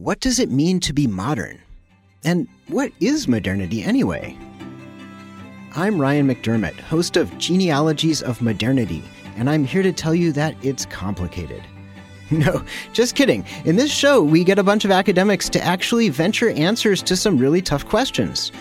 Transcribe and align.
What 0.00 0.20
does 0.20 0.38
it 0.38 0.50
mean 0.50 0.80
to 0.80 0.94
be 0.94 1.06
modern? 1.06 1.60
And 2.24 2.48
what 2.68 2.90
is 3.00 3.28
modernity 3.28 3.82
anyway? 3.82 4.34
I'm 5.76 6.00
Ryan 6.00 6.26
McDermott, 6.26 6.80
host 6.80 7.18
of 7.18 7.36
Genealogies 7.36 8.22
of 8.22 8.40
Modernity, 8.40 9.04
and 9.36 9.50
I'm 9.50 9.62
here 9.62 9.82
to 9.82 9.92
tell 9.92 10.14
you 10.14 10.32
that 10.32 10.54
it's 10.62 10.86
complicated. 10.86 11.62
No, 12.30 12.64
just 12.92 13.16
kidding. 13.16 13.44
In 13.64 13.74
this 13.74 13.92
show, 13.92 14.22
we 14.22 14.44
get 14.44 14.58
a 14.58 14.62
bunch 14.62 14.84
of 14.84 14.92
academics 14.92 15.48
to 15.48 15.60
actually 15.62 16.08
venture 16.10 16.50
answers 16.50 17.02
to 17.02 17.16
some 17.16 17.36
really 17.36 17.60
tough 17.60 17.86
questions. 17.86 18.52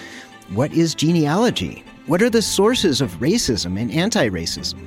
What 0.50 0.74
is 0.74 0.96
genealogy? 0.96 1.86
What 2.08 2.24
are 2.24 2.32
the 2.32 2.42
sources 2.42 3.00
of 3.00 3.20
racism 3.20 3.80
and 3.80 3.92
anti 3.92 4.28
racism? 4.28 4.86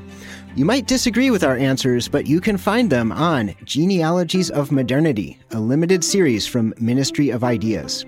You 0.54 0.66
might 0.66 0.86
disagree 0.86 1.30
with 1.30 1.44
our 1.44 1.56
answers, 1.56 2.08
but 2.08 2.26
you 2.26 2.38
can 2.38 2.58
find 2.58 2.90
them 2.90 3.10
on 3.10 3.54
Genealogies 3.64 4.50
of 4.50 4.70
Modernity, 4.70 5.38
a 5.50 5.58
limited 5.58 6.04
series 6.04 6.46
from 6.46 6.74
Ministry 6.78 7.30
of 7.30 7.42
Ideas. 7.42 8.04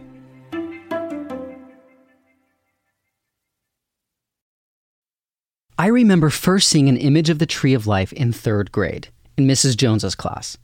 I 5.79 5.87
remember 5.87 6.29
first 6.29 6.69
seeing 6.69 6.91
an 6.91 6.99
image 6.99 7.31
of 7.31 7.39
the 7.39 7.47
Tree 7.47 7.73
of 7.73 7.87
Life 7.87 8.13
in 8.13 8.31
third 8.31 8.71
grade, 8.71 9.09
in 9.39 9.47
Mrs. 9.47 9.75
Jones's 9.75 10.15
class. 10.15 10.59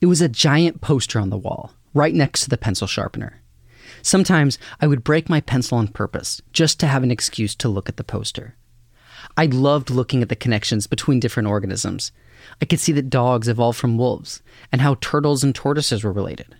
It 0.00 0.06
was 0.06 0.22
a 0.22 0.30
giant 0.30 0.80
poster 0.80 1.20
on 1.20 1.28
the 1.28 1.36
wall, 1.36 1.74
right 1.92 2.14
next 2.14 2.44
to 2.44 2.48
the 2.48 2.56
pencil 2.56 2.86
sharpener. 2.86 3.42
Sometimes 4.00 4.58
I 4.80 4.86
would 4.86 5.04
break 5.04 5.28
my 5.28 5.42
pencil 5.42 5.76
on 5.76 5.88
purpose, 5.88 6.40
just 6.54 6.80
to 6.80 6.86
have 6.86 7.02
an 7.02 7.10
excuse 7.10 7.54
to 7.56 7.68
look 7.68 7.90
at 7.90 7.98
the 7.98 8.04
poster. 8.04 8.56
I 9.38 9.46
loved 9.46 9.88
looking 9.88 10.20
at 10.20 10.28
the 10.28 10.34
connections 10.34 10.88
between 10.88 11.20
different 11.20 11.48
organisms. 11.48 12.10
I 12.60 12.64
could 12.64 12.80
see 12.80 12.90
that 12.94 13.08
dogs 13.08 13.46
evolved 13.46 13.78
from 13.78 13.96
wolves, 13.96 14.42
and 14.72 14.80
how 14.80 14.96
turtles 14.96 15.44
and 15.44 15.54
tortoises 15.54 16.02
were 16.02 16.12
related. 16.12 16.56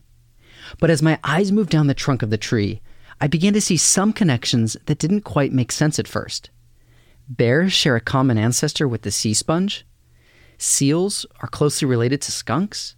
But 0.78 0.88
as 0.88 1.02
my 1.02 1.18
eyes 1.24 1.50
moved 1.50 1.70
down 1.70 1.88
the 1.88 1.92
trunk 1.94 2.22
of 2.22 2.30
the 2.30 2.38
tree, 2.38 2.80
I 3.20 3.26
began 3.26 3.52
to 3.54 3.60
see 3.60 3.76
some 3.76 4.12
connections 4.12 4.76
that 4.86 5.00
didn't 5.00 5.22
quite 5.22 5.52
make 5.52 5.72
sense 5.72 5.98
at 5.98 6.06
first. 6.06 6.50
Bears 7.28 7.72
share 7.72 7.96
a 7.96 8.00
common 8.00 8.38
ancestor 8.38 8.86
with 8.86 9.02
the 9.02 9.10
sea 9.10 9.34
sponge. 9.34 9.84
Seals 10.56 11.26
are 11.40 11.48
closely 11.48 11.88
related 11.88 12.22
to 12.22 12.32
skunks. 12.32 12.94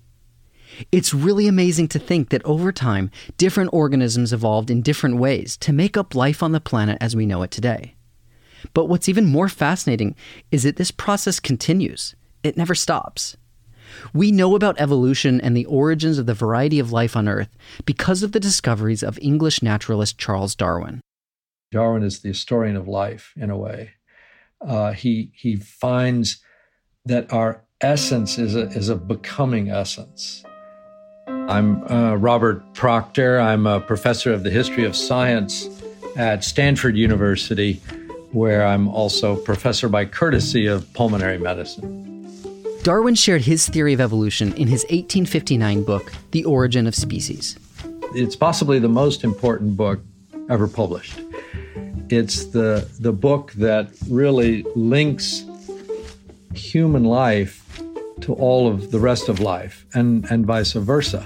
It's 0.93 1.15
really 1.15 1.49
amazing 1.49 1.89
to 1.89 1.99
think 1.99 2.29
that 2.29 2.45
over 2.45 2.71
time, 2.71 3.11
different 3.39 3.73
organisms 3.73 4.35
evolved 4.35 4.71
in 4.71 4.83
different 4.83 5.17
ways 5.17 5.57
to 5.57 5.73
make 5.73 5.97
up 5.97 6.15
life 6.15 6.43
on 6.43 6.53
the 6.53 6.61
planet 6.61 6.99
as 7.01 7.17
we 7.17 7.25
know 7.25 7.43
it 7.43 7.51
today. 7.51 7.95
But 8.75 8.87
what's 8.87 9.09
even 9.09 9.27
more 9.27 9.49
fascinating 9.49 10.15
is 10.51 10.63
that 10.63 10.77
this 10.77 10.91
process 10.91 11.41
continues, 11.41 12.15
it 12.43 12.57
never 12.57 12.75
stops. 12.75 13.37
We 14.15 14.31
know 14.31 14.55
about 14.55 14.81
evolution 14.81 15.41
and 15.41 15.57
the 15.57 15.67
origins 15.67 16.19
of 16.19 16.27
the 16.27 16.35
variety 16.35 16.79
of 16.79 16.93
life 16.93 17.17
on 17.17 17.29
Earth 17.29 17.49
because 17.85 18.23
of 18.23 18.33
the 18.33 18.41
discoveries 18.41 19.03
of 19.03 19.19
English 19.21 19.63
naturalist 19.63 20.19
Charles 20.19 20.55
Darwin. 20.55 21.01
Darwin 21.73 22.03
is 22.03 22.21
the 22.21 22.29
historian 22.29 22.77
of 22.77 22.89
life, 22.89 23.33
in 23.37 23.51
a 23.51 23.57
way. 23.57 23.91
Uh, 24.61 24.93
he, 24.93 25.33
he 25.35 25.57
finds 25.57 26.41
that 27.05 27.33
our 27.33 27.65
essence 27.81 28.39
is 28.39 28.55
a, 28.55 28.63
is 28.69 28.89
a 28.89 28.97
becoming 28.97 29.71
essence. 29.71 30.45
I'm 31.27 31.83
uh, 31.91 32.15
Robert 32.17 32.75
Proctor. 32.75 33.41
I'm 33.41 33.67
a 33.67 33.81
professor 33.81 34.33
of 34.33 34.43
the 34.43 34.51
history 34.51 34.85
of 34.85 34.95
science 34.95 35.69
at 36.17 36.45
Stanford 36.45 36.97
University, 36.97 37.81
where 38.33 38.65
I'm 38.65 38.89
also 38.89 39.37
professor 39.37 39.89
by 39.89 40.05
courtesy 40.05 40.67
of 40.67 40.93
pulmonary 40.95 41.39
medicine. 41.39 42.07
Darwin 42.83 43.15
shared 43.15 43.43
his 43.43 43.69
theory 43.69 43.93
of 43.93 44.01
evolution 44.01 44.53
in 44.55 44.67
his 44.67 44.85
1859 44.85 45.83
book, 45.83 46.13
The 46.31 46.45
Origin 46.45 46.87
of 46.87 46.95
Species. 46.95 47.59
It's 48.15 48.37
possibly 48.37 48.79
the 48.79 48.89
most 48.89 49.23
important 49.23 49.77
book 49.77 50.01
ever 50.49 50.67
published. 50.67 51.21
It's 52.09 52.47
the, 52.47 52.89
the 52.99 53.13
book 53.13 53.53
that 53.53 53.91
really 54.09 54.65
links 54.75 55.45
human 56.55 57.05
life 57.05 57.83
to 58.23 58.35
all 58.35 58.67
of 58.67 58.91
the 58.91 58.99
rest 58.99 59.29
of 59.29 59.41
life 59.41 59.87
and, 59.95 60.25
and 60.31 60.47
vice 60.47 60.73
versa. 60.73 61.25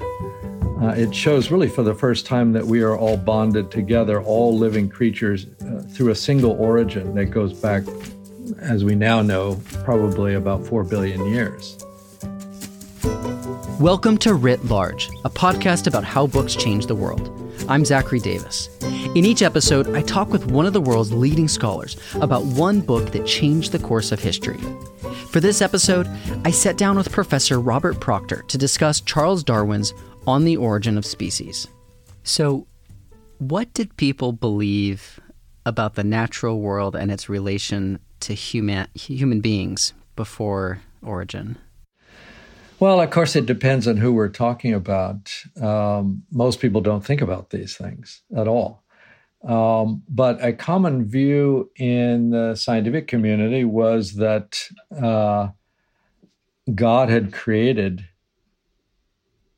Uh, 0.82 0.88
it 0.96 1.14
shows 1.14 1.50
really 1.50 1.68
for 1.68 1.82
the 1.82 1.94
first 1.94 2.26
time 2.26 2.52
that 2.52 2.66
we 2.66 2.82
are 2.82 2.96
all 2.96 3.16
bonded 3.16 3.70
together, 3.70 4.20
all 4.20 4.56
living 4.58 4.88
creatures, 4.88 5.46
through 5.94 6.10
a 6.10 6.14
single 6.14 6.52
origin 6.52 7.14
that 7.14 7.26
goes 7.26 7.52
back, 7.52 7.84
as 8.58 8.84
we 8.84 8.96
now 8.96 9.22
know, 9.22 9.60
probably 9.84 10.34
about 10.34 10.66
4 10.66 10.82
billion 10.82 11.24
years. 11.26 11.78
Welcome 13.78 14.18
to 14.18 14.34
Writ 14.34 14.64
Large, 14.64 15.08
a 15.24 15.30
podcast 15.30 15.86
about 15.86 16.02
how 16.02 16.26
books 16.26 16.56
change 16.56 16.86
the 16.86 16.96
world. 16.96 17.30
I'm 17.68 17.84
Zachary 17.84 18.18
Davis. 18.18 18.68
In 19.14 19.24
each 19.24 19.40
episode, 19.40 19.94
I 19.94 20.02
talk 20.02 20.30
with 20.30 20.50
one 20.50 20.66
of 20.66 20.72
the 20.72 20.80
world's 20.80 21.12
leading 21.12 21.46
scholars 21.46 21.96
about 22.16 22.44
one 22.44 22.80
book 22.80 23.12
that 23.12 23.24
changed 23.24 23.70
the 23.70 23.78
course 23.78 24.10
of 24.10 24.18
history. 24.18 24.58
For 25.30 25.38
this 25.38 25.62
episode, 25.62 26.08
I 26.44 26.50
sat 26.50 26.76
down 26.76 26.96
with 26.96 27.12
Professor 27.12 27.60
Robert 27.60 28.00
Proctor 28.00 28.42
to 28.48 28.58
discuss 28.58 29.00
Charles 29.00 29.44
Darwin's 29.44 29.94
On 30.26 30.44
the 30.44 30.56
Origin 30.56 30.98
of 30.98 31.06
Species. 31.06 31.68
So, 32.24 32.66
what 33.38 33.72
did 33.74 33.96
people 33.96 34.32
believe 34.32 35.20
about 35.66 35.94
the 35.94 36.04
natural 36.04 36.60
world 36.60 36.94
and 36.94 37.10
its 37.10 37.28
relation 37.28 37.98
to 38.20 38.34
human, 38.34 38.88
human 38.94 39.40
beings 39.40 39.92
before 40.16 40.80
origin? 41.02 41.58
Well, 42.80 43.00
of 43.00 43.10
course, 43.10 43.36
it 43.36 43.46
depends 43.46 43.86
on 43.86 43.96
who 43.96 44.12
we're 44.12 44.28
talking 44.28 44.74
about. 44.74 45.32
Um, 45.60 46.24
most 46.30 46.60
people 46.60 46.80
don't 46.80 47.04
think 47.04 47.20
about 47.20 47.50
these 47.50 47.76
things 47.76 48.22
at 48.36 48.48
all. 48.48 48.82
Um, 49.44 50.02
but 50.08 50.42
a 50.42 50.52
common 50.52 51.04
view 51.04 51.70
in 51.76 52.30
the 52.30 52.54
scientific 52.54 53.08
community 53.08 53.64
was 53.64 54.14
that 54.14 54.68
uh, 55.00 55.48
God 56.74 57.10
had 57.10 57.32
created 57.32 58.06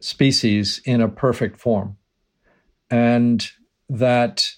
species 0.00 0.80
in 0.84 1.00
a 1.00 1.08
perfect 1.08 1.58
form, 1.58 1.96
and 2.90 3.48
that 3.88 4.48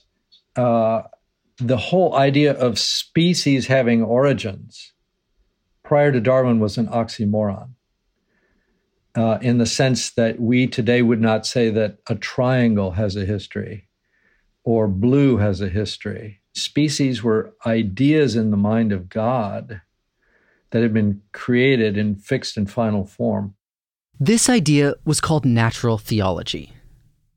uh, 0.56 1.02
the 1.58 1.76
whole 1.76 2.14
idea 2.14 2.52
of 2.52 2.78
species 2.78 3.66
having 3.66 4.02
origins 4.02 4.92
prior 5.82 6.12
to 6.12 6.20
Darwin 6.20 6.60
was 6.60 6.78
an 6.78 6.86
oxymoron. 6.88 7.70
Uh, 9.14 9.38
in 9.42 9.58
the 9.58 9.66
sense 9.66 10.10
that 10.10 10.38
we 10.38 10.66
today 10.66 11.02
would 11.02 11.20
not 11.20 11.44
say 11.44 11.70
that 11.70 11.98
a 12.06 12.14
triangle 12.14 12.92
has 12.92 13.16
a 13.16 13.24
history 13.24 13.88
or 14.62 14.86
blue 14.86 15.38
has 15.38 15.60
a 15.60 15.68
history. 15.68 16.40
Species 16.54 17.22
were 17.22 17.54
ideas 17.66 18.36
in 18.36 18.50
the 18.50 18.56
mind 18.56 18.92
of 18.92 19.08
God 19.08 19.80
that 20.70 20.82
had 20.82 20.92
been 20.92 21.22
created 21.32 21.96
in 21.96 22.16
fixed 22.16 22.56
and 22.56 22.70
final 22.70 23.06
form. 23.06 23.54
This 24.20 24.48
idea 24.48 24.94
was 25.04 25.20
called 25.20 25.44
natural 25.44 25.98
theology. 25.98 26.72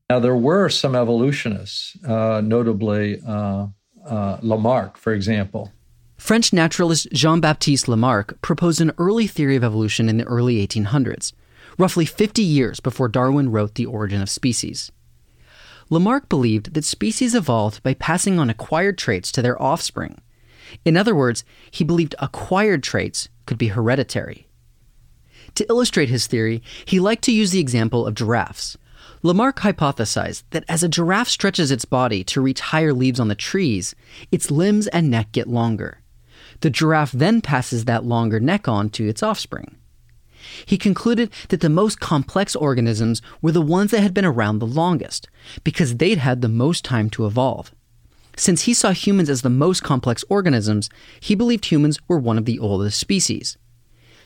Now, 0.10 0.20
there 0.20 0.36
were 0.36 0.68
some 0.68 0.94
evolutionists, 0.94 1.96
uh, 2.04 2.42
notably 2.44 3.22
uh, 3.26 3.68
uh, 4.06 4.38
Lamarck, 4.42 4.98
for 4.98 5.14
example. 5.14 5.72
French 6.18 6.54
naturalist 6.54 7.12
Jean 7.12 7.42
Baptiste 7.42 7.88
Lamarck 7.88 8.40
proposed 8.42 8.80
an 8.80 8.92
early 8.98 9.28
theory 9.28 9.56
of 9.56 9.64
evolution 9.64 10.08
in 10.08 10.18
the 10.18 10.24
early 10.26 10.66
1800s, 10.66 11.34
roughly 11.78 12.06
50 12.06 12.44
years 12.44 12.80
before 12.80 13.08
Darwin 13.08 13.52
wrote 13.52 13.76
The 13.76 13.88
Origin 13.88 14.22
of 14.22 14.30
Species. 14.30 14.92
Lamarck 15.90 16.30
believed 16.30 16.74
that 16.74 16.86
species 16.86 17.36
evolved 17.36 17.84
by 17.84 17.96
passing 17.96 18.40
on 18.40 18.50
acquired 18.50 18.98
traits 18.98 19.32
to 19.32 19.42
their 19.42 19.62
offspring. 19.62 20.22
In 20.86 20.96
other 20.96 21.14
words, 21.14 21.44
he 21.70 21.84
believed 21.84 22.16
acquired 22.20 22.84
traits 22.84 23.28
could 23.46 23.58
be 23.58 23.70
hereditary. 23.70 24.48
To 25.56 25.66
illustrate 25.70 26.10
his 26.10 26.28
theory, 26.28 26.64
he 26.86 27.00
liked 27.00 27.24
to 27.26 27.34
use 27.34 27.52
the 27.52 27.60
example 27.60 28.06
of 28.08 28.16
giraffes. 28.16 28.78
Lamarck 29.24 29.60
hypothesized 29.60 30.44
that 30.50 30.66
as 30.68 30.84
a 30.84 30.90
giraffe 30.90 31.30
stretches 31.30 31.72
its 31.72 31.86
body 31.86 32.24
to 32.26 32.42
reach 32.42 32.60
higher 32.60 32.94
leaves 32.94 33.20
on 33.20 33.28
the 33.28 33.36
trees, 33.36 33.94
its 34.32 34.50
limbs 34.50 34.88
and 34.88 35.10
neck 35.10 35.32
get 35.32 35.48
longer. 35.48 36.00
The 36.62 36.70
giraffe 36.70 37.12
then 37.12 37.42
passes 37.42 37.86
that 37.86 38.06
longer 38.06 38.40
neck 38.40 38.68
on 38.68 38.90
to 38.92 39.08
its 39.08 39.22
offspring. 39.22 39.76
He 40.66 40.78
concluded 40.78 41.32
that 41.50 41.62
the 41.62 41.70
most 41.70 42.00
complex 42.00 42.56
organisms 42.56 43.22
were 43.42 43.52
the 43.52 43.62
ones 43.62 43.92
that 43.92 44.02
had 44.02 44.14
been 44.14 44.26
around 44.26 44.60
the 44.60 44.66
longest, 44.68 45.30
because 45.64 45.98
they'd 45.98 46.18
had 46.18 46.42
the 46.42 46.50
most 46.50 46.84
time 46.84 47.10
to 47.12 47.26
evolve. 47.26 47.72
Since 48.36 48.64
he 48.64 48.74
saw 48.74 48.92
humans 48.92 49.30
as 49.30 49.42
the 49.42 49.50
most 49.50 49.84
complex 49.84 50.24
organisms, 50.30 50.90
he 51.20 51.36
believed 51.36 51.66
humans 51.66 52.00
were 52.08 52.18
one 52.18 52.38
of 52.38 52.46
the 52.46 52.60
oldest 52.60 53.00
species. 53.00 53.58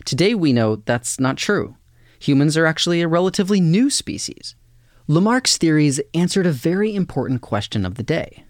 Today 0.05 0.35
we 0.35 0.53
know 0.53 0.77
that's 0.77 1.19
not 1.19 1.37
true. 1.37 1.75
Humans 2.19 2.55
are 2.55 2.65
actually 2.65 3.01
a 3.01 3.07
relatively 3.07 3.59
new 3.59 3.89
species. 3.89 4.55
Lamarck's 5.07 5.57
theories 5.57 6.01
answered 6.15 6.47
a 6.47 6.51
very 6.51 6.95
important 6.95 7.41
question 7.41 7.85
of 7.85 7.95
the 7.95 8.03
day. 8.03 8.43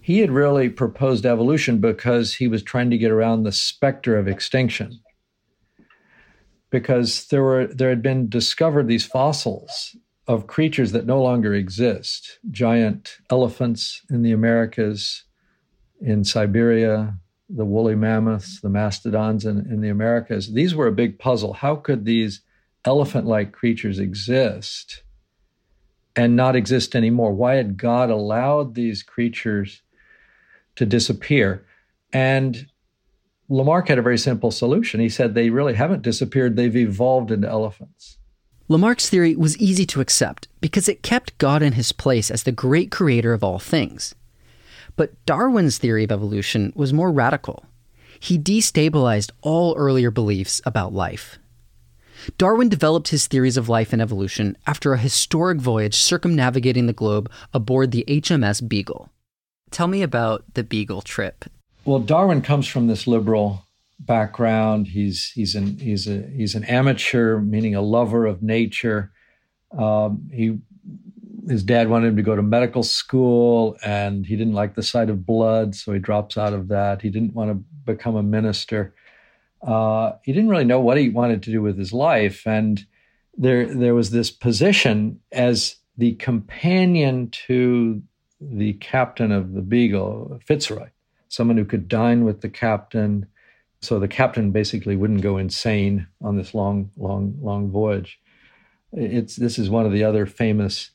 He 0.00 0.20
had 0.20 0.30
really 0.30 0.70
proposed 0.70 1.26
evolution 1.26 1.80
because 1.80 2.34
he 2.34 2.48
was 2.48 2.62
trying 2.62 2.88
to 2.90 2.98
get 2.98 3.10
around 3.10 3.42
the 3.42 3.52
specter 3.52 4.16
of 4.16 4.26
extinction 4.26 5.00
because 6.70 7.26
there 7.26 7.42
were 7.42 7.66
there 7.66 7.90
had 7.90 8.02
been 8.02 8.28
discovered 8.28 8.88
these 8.88 9.04
fossils 9.04 9.96
of 10.26 10.46
creatures 10.46 10.92
that 10.92 11.06
no 11.06 11.22
longer 11.22 11.54
exist 11.54 12.38
giant 12.50 13.16
elephants 13.30 14.02
in 14.10 14.22
the 14.22 14.32
Americas, 14.32 15.24
in 16.00 16.24
Siberia, 16.24 17.18
the 17.48 17.64
woolly 17.64 17.94
mammoths, 17.94 18.60
the 18.60 18.68
mastodons 18.68 19.44
in, 19.44 19.58
in 19.70 19.80
the 19.80 19.88
Americas. 19.88 20.52
These 20.52 20.74
were 20.74 20.86
a 20.86 20.92
big 20.92 21.18
puzzle. 21.18 21.54
How 21.54 21.76
could 21.76 22.04
these 22.04 22.42
elephant 22.84 23.26
like 23.26 23.52
creatures 23.52 23.98
exist 23.98 25.02
and 26.18 26.34
not 26.34 26.56
exist 26.56 26.96
anymore? 26.96 27.32
Why 27.32 27.54
had 27.54 27.76
God 27.76 28.10
allowed 28.10 28.74
these 28.74 29.04
creatures 29.04 29.82
to 30.74 30.84
disappear? 30.84 31.64
And 32.12 32.66
Lamarck 33.48 33.86
had 33.86 34.00
a 34.00 34.02
very 34.02 34.18
simple 34.18 34.50
solution. 34.50 34.98
He 34.98 35.08
said 35.08 35.34
they 35.34 35.48
really 35.48 35.74
haven't 35.74 36.02
disappeared, 36.02 36.56
they've 36.56 36.74
evolved 36.74 37.30
into 37.30 37.48
elephants. 37.48 38.18
Lamarck's 38.66 39.08
theory 39.08 39.36
was 39.36 39.56
easy 39.58 39.86
to 39.86 40.00
accept 40.00 40.48
because 40.60 40.88
it 40.88 41.04
kept 41.04 41.38
God 41.38 41.62
in 41.62 41.74
his 41.74 41.92
place 41.92 42.32
as 42.32 42.42
the 42.42 42.52
great 42.52 42.90
creator 42.90 43.32
of 43.32 43.44
all 43.44 43.60
things. 43.60 44.16
But 44.96 45.24
Darwin's 45.24 45.78
theory 45.78 46.02
of 46.02 46.10
evolution 46.10 46.72
was 46.74 46.92
more 46.92 47.12
radical. 47.12 47.64
He 48.18 48.40
destabilized 48.40 49.30
all 49.40 49.76
earlier 49.76 50.10
beliefs 50.10 50.60
about 50.66 50.92
life. 50.92 51.38
Darwin 52.36 52.68
developed 52.68 53.08
his 53.08 53.26
theories 53.26 53.56
of 53.56 53.68
life 53.68 53.92
and 53.92 54.02
evolution 54.02 54.56
after 54.66 54.92
a 54.92 54.98
historic 54.98 55.58
voyage 55.58 55.94
circumnavigating 55.94 56.86
the 56.86 56.92
globe 56.92 57.30
aboard 57.52 57.90
the 57.90 58.04
HMS 58.08 58.66
Beagle. 58.66 59.10
Tell 59.70 59.86
me 59.86 60.02
about 60.02 60.44
the 60.54 60.64
Beagle 60.64 61.02
trip. 61.02 61.44
Well, 61.84 62.00
Darwin 62.00 62.42
comes 62.42 62.66
from 62.66 62.86
this 62.86 63.06
liberal 63.06 63.64
background. 64.00 64.86
He's 64.86 65.30
he's 65.34 65.54
an 65.54 65.78
he's 65.78 66.06
a 66.06 66.22
he's 66.34 66.54
an 66.54 66.64
amateur, 66.64 67.40
meaning 67.40 67.74
a 67.74 67.82
lover 67.82 68.26
of 68.26 68.42
nature. 68.42 69.12
Um, 69.76 70.28
he 70.32 70.58
his 71.48 71.62
dad 71.62 71.88
wanted 71.88 72.08
him 72.08 72.16
to 72.16 72.22
go 72.22 72.36
to 72.36 72.42
medical 72.42 72.82
school, 72.82 73.76
and 73.84 74.26
he 74.26 74.36
didn't 74.36 74.52
like 74.52 74.74
the 74.74 74.82
sight 74.82 75.08
of 75.08 75.24
blood, 75.24 75.74
so 75.74 75.92
he 75.92 75.98
drops 75.98 76.36
out 76.36 76.52
of 76.52 76.68
that. 76.68 77.00
He 77.00 77.10
didn't 77.10 77.34
want 77.34 77.50
to 77.50 77.64
become 77.86 78.16
a 78.16 78.22
minister 78.22 78.94
uh, 79.62 80.12
he 80.22 80.32
didn't 80.32 80.50
really 80.50 80.64
know 80.64 80.80
what 80.80 80.98
he 80.98 81.08
wanted 81.08 81.42
to 81.42 81.50
do 81.50 81.62
with 81.62 81.78
his 81.78 81.92
life, 81.92 82.46
and 82.46 82.84
there 83.36 83.72
there 83.72 83.94
was 83.94 84.10
this 84.10 84.30
position 84.30 85.20
as 85.32 85.76
the 85.96 86.14
companion 86.14 87.28
to 87.30 88.02
the 88.40 88.74
captain 88.74 89.32
of 89.32 89.52
the 89.54 89.62
Beagle, 89.62 90.38
Fitzroy, 90.46 90.88
someone 91.28 91.56
who 91.56 91.64
could 91.64 91.88
dine 91.88 92.24
with 92.24 92.40
the 92.40 92.48
captain, 92.48 93.26
so 93.80 93.98
the 93.98 94.08
captain 94.08 94.52
basically 94.52 94.96
wouldn't 94.96 95.22
go 95.22 95.38
insane 95.38 96.06
on 96.22 96.36
this 96.36 96.54
long, 96.54 96.90
long, 96.96 97.36
long 97.40 97.70
voyage. 97.70 98.20
It's 98.92 99.36
this 99.36 99.58
is 99.58 99.68
one 99.68 99.86
of 99.86 99.92
the 99.92 100.04
other 100.04 100.24
famous 100.24 100.90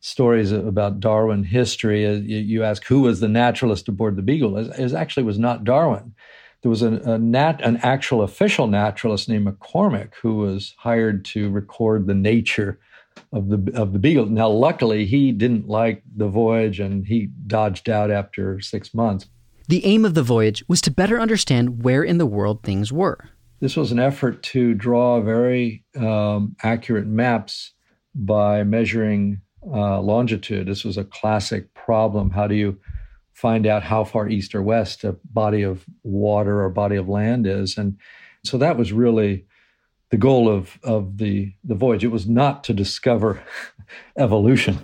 stories 0.00 0.52
about 0.52 1.00
Darwin 1.00 1.44
history. 1.44 2.04
You 2.04 2.64
ask 2.64 2.84
who 2.84 3.02
was 3.02 3.20
the 3.20 3.28
naturalist 3.28 3.88
aboard 3.88 4.16
the 4.16 4.22
Beagle? 4.22 4.56
It 4.58 4.92
actually 4.92 5.24
was 5.24 5.38
not 5.38 5.64
Darwin 5.64 6.14
there 6.62 6.70
was 6.70 6.82
a, 6.82 6.94
a 7.04 7.18
nat, 7.18 7.60
an 7.62 7.78
actual 7.78 8.22
official 8.22 8.66
naturalist 8.66 9.28
named 9.28 9.46
McCormick 9.46 10.14
who 10.22 10.36
was 10.36 10.74
hired 10.78 11.24
to 11.26 11.50
record 11.50 12.06
the 12.06 12.14
nature 12.14 12.78
of 13.32 13.48
the 13.48 13.72
of 13.74 13.92
the 13.92 13.98
beagle. 13.98 14.26
Now, 14.26 14.48
luckily, 14.48 15.04
he 15.06 15.32
didn't 15.32 15.68
like 15.68 16.02
the 16.16 16.28
voyage 16.28 16.80
and 16.80 17.06
he 17.06 17.30
dodged 17.46 17.88
out 17.88 18.10
after 18.10 18.60
six 18.60 18.94
months. 18.94 19.26
The 19.68 19.84
aim 19.84 20.04
of 20.04 20.14
the 20.14 20.22
voyage 20.22 20.64
was 20.66 20.80
to 20.82 20.90
better 20.90 21.20
understand 21.20 21.82
where 21.82 22.02
in 22.02 22.18
the 22.18 22.26
world 22.26 22.62
things 22.62 22.92
were. 22.92 23.28
This 23.60 23.76
was 23.76 23.92
an 23.92 23.98
effort 23.98 24.42
to 24.44 24.72
draw 24.72 25.20
very 25.20 25.84
um, 25.96 26.56
accurate 26.62 27.06
maps 27.06 27.72
by 28.14 28.62
measuring 28.64 29.40
uh, 29.66 30.00
longitude. 30.00 30.66
This 30.66 30.84
was 30.84 30.96
a 30.96 31.04
classic 31.04 31.74
problem. 31.74 32.30
How 32.30 32.46
do 32.46 32.54
you 32.54 32.78
find 33.38 33.68
out 33.68 33.84
how 33.84 34.02
far 34.02 34.28
east 34.28 34.52
or 34.52 34.60
west 34.60 35.04
a 35.04 35.16
body 35.32 35.62
of 35.62 35.84
water 36.02 36.60
or 36.60 36.68
body 36.68 36.96
of 36.96 37.08
land 37.08 37.46
is. 37.46 37.78
And 37.78 37.96
so 38.44 38.58
that 38.58 38.76
was 38.76 38.92
really 38.92 39.46
the 40.10 40.16
goal 40.16 40.48
of, 40.48 40.76
of 40.82 41.18
the, 41.18 41.52
the 41.62 41.76
voyage. 41.76 42.02
It 42.02 42.08
was 42.08 42.26
not 42.26 42.64
to 42.64 42.74
discover 42.74 43.40
evolution. 44.18 44.80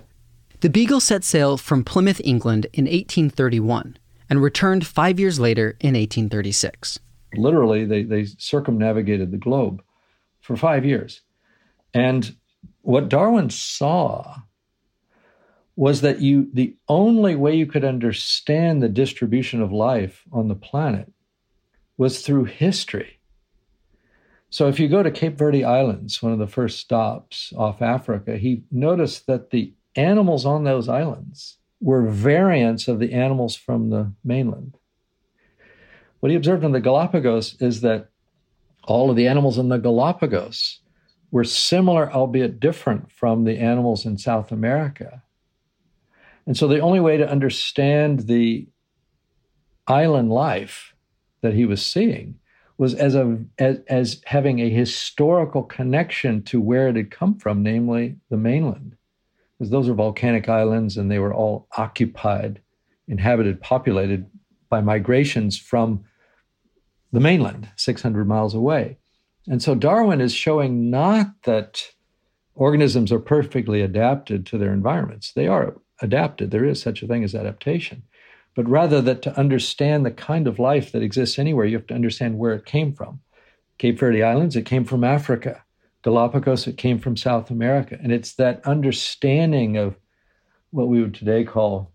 The 0.60 0.70
Beagle 0.70 1.00
set 1.00 1.24
sail 1.24 1.56
from 1.56 1.82
Plymouth, 1.82 2.20
England 2.22 2.68
in 2.72 2.84
1831 2.84 3.98
and 4.30 4.40
returned 4.40 4.86
five 4.86 5.18
years 5.18 5.40
later 5.40 5.70
in 5.80 5.94
1836. 5.94 7.00
Literally, 7.36 7.84
they, 7.84 8.04
they 8.04 8.24
circumnavigated 8.38 9.32
the 9.32 9.36
globe 9.36 9.82
for 10.40 10.56
five 10.56 10.84
years. 10.84 11.22
And 11.92 12.36
what 12.82 13.08
Darwin 13.08 13.50
saw 13.50 14.42
was 15.76 16.00
that 16.02 16.20
you 16.20 16.48
the 16.52 16.76
only 16.88 17.34
way 17.34 17.54
you 17.54 17.66
could 17.66 17.84
understand 17.84 18.82
the 18.82 18.88
distribution 18.88 19.60
of 19.60 19.72
life 19.72 20.24
on 20.32 20.48
the 20.48 20.54
planet 20.54 21.12
was 21.96 22.22
through 22.22 22.44
history. 22.44 23.18
So 24.50 24.68
if 24.68 24.78
you 24.78 24.88
go 24.88 25.02
to 25.02 25.10
Cape 25.10 25.36
Verde 25.36 25.64
Islands, 25.64 26.22
one 26.22 26.32
of 26.32 26.38
the 26.38 26.46
first 26.46 26.78
stops 26.78 27.52
off 27.56 27.82
Africa, 27.82 28.36
he 28.36 28.62
noticed 28.70 29.26
that 29.26 29.50
the 29.50 29.74
animals 29.96 30.46
on 30.46 30.62
those 30.62 30.88
islands 30.88 31.58
were 31.80 32.06
variants 32.06 32.86
of 32.86 33.00
the 33.00 33.12
animals 33.12 33.56
from 33.56 33.90
the 33.90 34.12
mainland. 34.22 34.78
What 36.20 36.30
he 36.30 36.36
observed 36.36 36.64
in 36.64 36.72
the 36.72 36.80
Galapagos 36.80 37.60
is 37.60 37.80
that 37.80 38.10
all 38.84 39.10
of 39.10 39.16
the 39.16 39.26
animals 39.26 39.58
in 39.58 39.68
the 39.68 39.78
Galapagos 39.78 40.80
were 41.30 41.44
similar, 41.44 42.10
albeit 42.12 42.60
different, 42.60 43.10
from 43.10 43.44
the 43.44 43.58
animals 43.58 44.06
in 44.06 44.16
South 44.18 44.52
America. 44.52 45.23
And 46.46 46.56
so 46.56 46.69
the 46.69 46.81
only 46.81 47.00
way 47.00 47.17
to 47.17 47.29
understand 47.29 48.20
the 48.20 48.67
island 49.87 50.31
life 50.31 50.94
that 51.43 51.55
he 51.55 51.64
was 51.64 51.85
seeing 51.85 52.38
was 52.76 52.94
as 52.94 53.14
a 53.14 53.38
as, 53.58 53.79
as 53.88 54.20
having 54.25 54.58
a 54.58 54.70
historical 54.70 55.62
connection 55.62 56.43
to 56.43 56.61
where 56.61 56.88
it 56.88 56.96
had 56.96 57.11
come 57.11 57.38
from, 57.38 57.62
namely 57.62 58.17
the 58.31 58.37
mainland. 58.37 58.96
Because 59.58 59.70
those 59.70 59.88
are 59.88 59.94
volcanic 59.94 60.49
islands 60.49 60.96
and 60.96 61.11
they 61.11 61.20
were 61.20 61.32
all 61.32 61.69
occupied, 61.76 62.61
inhabited, 63.06 63.61
populated 63.61 64.26
by 64.69 64.81
migrations 64.81 65.56
from 65.56 66.05
the 67.12 67.20
mainland, 67.20 67.69
600 67.76 68.26
miles 68.26 68.55
away. 68.55 68.99
And 69.46 69.62
so 69.62 69.76
Darwin 69.76 70.20
is 70.20 70.35
showing 70.35 70.91
not 70.91 71.29
that 71.44 71.85
organisms 72.56 73.12
are 73.12 73.20
perfectly 73.20 73.82
adapted 73.82 74.46
to 74.46 74.58
their 74.58 74.73
environments. 74.73 75.32
They 75.32 75.46
are 75.46 75.76
adapted. 76.04 76.50
There 76.50 76.64
is 76.64 76.80
such 76.80 77.02
a 77.02 77.08
thing 77.08 77.24
as 77.24 77.34
adaptation. 77.34 78.05
But 78.55 78.69
rather 78.69 79.00
that 79.00 79.22
to 79.22 79.38
understand 79.38 80.06
the 80.06 80.12
kind 80.12 80.46
of 80.46 80.58
life 80.58 80.93
that 80.93 81.02
exists 81.02 81.38
anywhere, 81.38 81.67
you 81.67 81.76
have 81.76 81.88
to 81.88 81.94
understand 81.94 82.38
where 82.38 82.55
it 82.55 82.64
came 82.64 82.93
from. 82.93 83.20
Cape 83.79 83.98
Verde 83.98 84.22
Islands, 84.22 84.55
it 84.55 84.62
came 84.62 84.84
from 84.84 85.02
Africa. 85.02 85.64
Galapagos, 86.02 86.67
it 86.67 86.76
came 86.76 87.00
from 87.00 87.17
South 87.17 87.50
America. 87.50 87.98
And 88.00 88.12
it's 88.12 88.34
that 88.34 88.64
understanding 88.64 89.76
of 89.76 89.96
what 90.70 90.88
we 90.88 91.00
would 91.00 91.14
today 91.14 91.44
call 91.44 91.93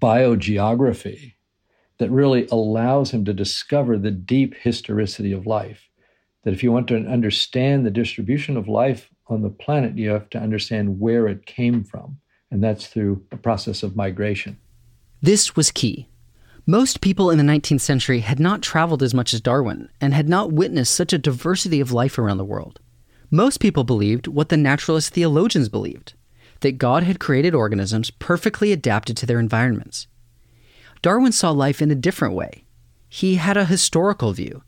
biogeography 0.00 1.34
that 1.98 2.10
really 2.10 2.48
allows 2.50 3.12
him 3.12 3.24
to 3.26 3.32
discover 3.32 3.98
the 3.98 4.10
deep 4.10 4.54
historicity 4.54 5.32
of 5.32 5.46
life. 5.46 5.88
That 6.42 6.54
if 6.54 6.62
you 6.62 6.72
want 6.72 6.88
to 6.88 6.96
understand 6.96 7.84
the 7.84 7.90
distribution 7.90 8.56
of 8.56 8.66
life 8.66 9.10
on 9.28 9.42
the 9.42 9.50
planet, 9.50 9.98
you 9.98 10.10
have 10.10 10.30
to 10.30 10.38
understand 10.38 10.98
where 10.98 11.28
it 11.28 11.46
came 11.46 11.84
from 11.84 12.16
and 12.50 12.62
that's 12.62 12.86
through 12.86 13.22
a 13.30 13.36
process 13.36 13.82
of 13.82 13.96
migration. 13.96 14.58
This 15.22 15.56
was 15.56 15.70
key. 15.70 16.08
Most 16.66 17.00
people 17.00 17.30
in 17.30 17.38
the 17.38 17.44
19th 17.44 17.80
century 17.80 18.20
had 18.20 18.38
not 18.38 18.62
traveled 18.62 19.02
as 19.02 19.14
much 19.14 19.32
as 19.34 19.40
Darwin 19.40 19.88
and 20.00 20.14
had 20.14 20.28
not 20.28 20.52
witnessed 20.52 20.94
such 20.94 21.12
a 21.12 21.18
diversity 21.18 21.80
of 21.80 21.92
life 21.92 22.18
around 22.18 22.38
the 22.38 22.44
world. 22.44 22.80
Most 23.30 23.60
people 23.60 23.84
believed 23.84 24.26
what 24.26 24.48
the 24.48 24.56
naturalist 24.56 25.12
theologians 25.12 25.68
believed 25.68 26.14
that 26.60 26.78
God 26.78 27.04
had 27.04 27.20
created 27.20 27.54
organisms 27.54 28.10
perfectly 28.10 28.70
adapted 28.70 29.16
to 29.16 29.26
their 29.26 29.40
environments. 29.40 30.06
Darwin 31.02 31.32
saw 31.32 31.50
life 31.50 31.80
in 31.80 31.90
a 31.90 31.94
different 31.94 32.34
way. 32.34 32.64
He 33.08 33.36
had 33.36 33.56
a 33.56 33.64
historical 33.64 34.32
view. 34.32 34.62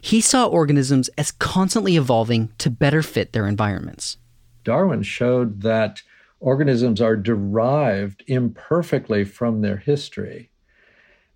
He 0.00 0.20
saw 0.20 0.46
organisms 0.46 1.08
as 1.16 1.32
constantly 1.32 1.96
evolving 1.96 2.52
to 2.58 2.70
better 2.70 3.02
fit 3.02 3.32
their 3.32 3.46
environments. 3.46 4.18
Darwin 4.64 5.02
showed 5.02 5.62
that 5.62 6.02
organisms 6.42 7.00
are 7.00 7.16
derived 7.16 8.22
imperfectly 8.26 9.24
from 9.24 9.60
their 9.60 9.78
history 9.78 10.50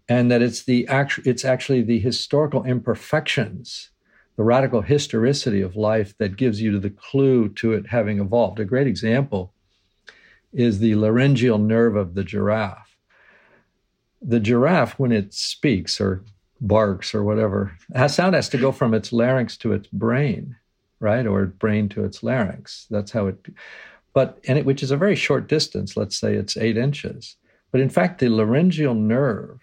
and 0.09 0.31
that 0.31 0.43
it's 0.43 0.63
the 0.63 0.87
actu- 0.89 1.23
it's 1.25 1.45
actually 1.45 1.83
the 1.83 1.99
historical 1.99 2.65
imperfections 2.65 3.91
the 4.37 4.45
radical 4.45 4.83
historicity 4.83 5.63
of 5.63 5.77
life 5.77 6.17
that 6.19 6.37
gives 6.37 6.61
you 6.61 6.79
the 6.79 6.91
clue 6.91 7.49
to 7.49 7.73
it 7.73 7.87
having 7.89 8.21
evolved. 8.21 8.61
A 8.61 8.65
great 8.65 8.87
example 8.87 9.53
is 10.53 10.79
the 10.79 10.95
laryngeal 10.95 11.59
nerve 11.59 11.97
of 11.97 12.15
the 12.15 12.25
giraffe. 12.25 12.97
The 14.21 14.41
giraffe 14.41 14.99
when 14.99 15.13
it 15.13 15.33
speaks 15.33 16.01
or 16.01 16.25
barks 16.61 17.15
or 17.15 17.23
whatever 17.23 17.77
has 17.95 18.15
sound 18.15 18.35
has 18.35 18.49
to 18.51 18.59
go 18.59 18.73
from 18.73 18.95
its 18.95 19.13
larynx 19.13 19.59
to 19.59 19.73
its 19.73 19.89
brain 19.89 20.57
right 21.01 21.27
or 21.27 21.45
brain 21.45 21.89
to 21.91 22.05
its 22.05 22.23
larynx. 22.23 22.87
That's 22.91 23.13
how 23.13 23.27
it 23.27 23.39
but 24.17 24.41
and 24.49 24.57
it, 24.57 24.65
which 24.65 24.83
is 24.83 24.91
a 24.91 24.97
very 24.97 25.15
short 25.15 25.47
distance. 25.47 25.95
Let's 25.95 26.17
say 26.17 26.37
it's 26.37 26.57
eight 26.57 26.79
inches. 26.79 27.37
But 27.71 27.83
in 27.83 27.91
fact, 27.91 28.19
the 28.19 28.31
laryngeal 28.31 28.95
nerve 28.95 29.61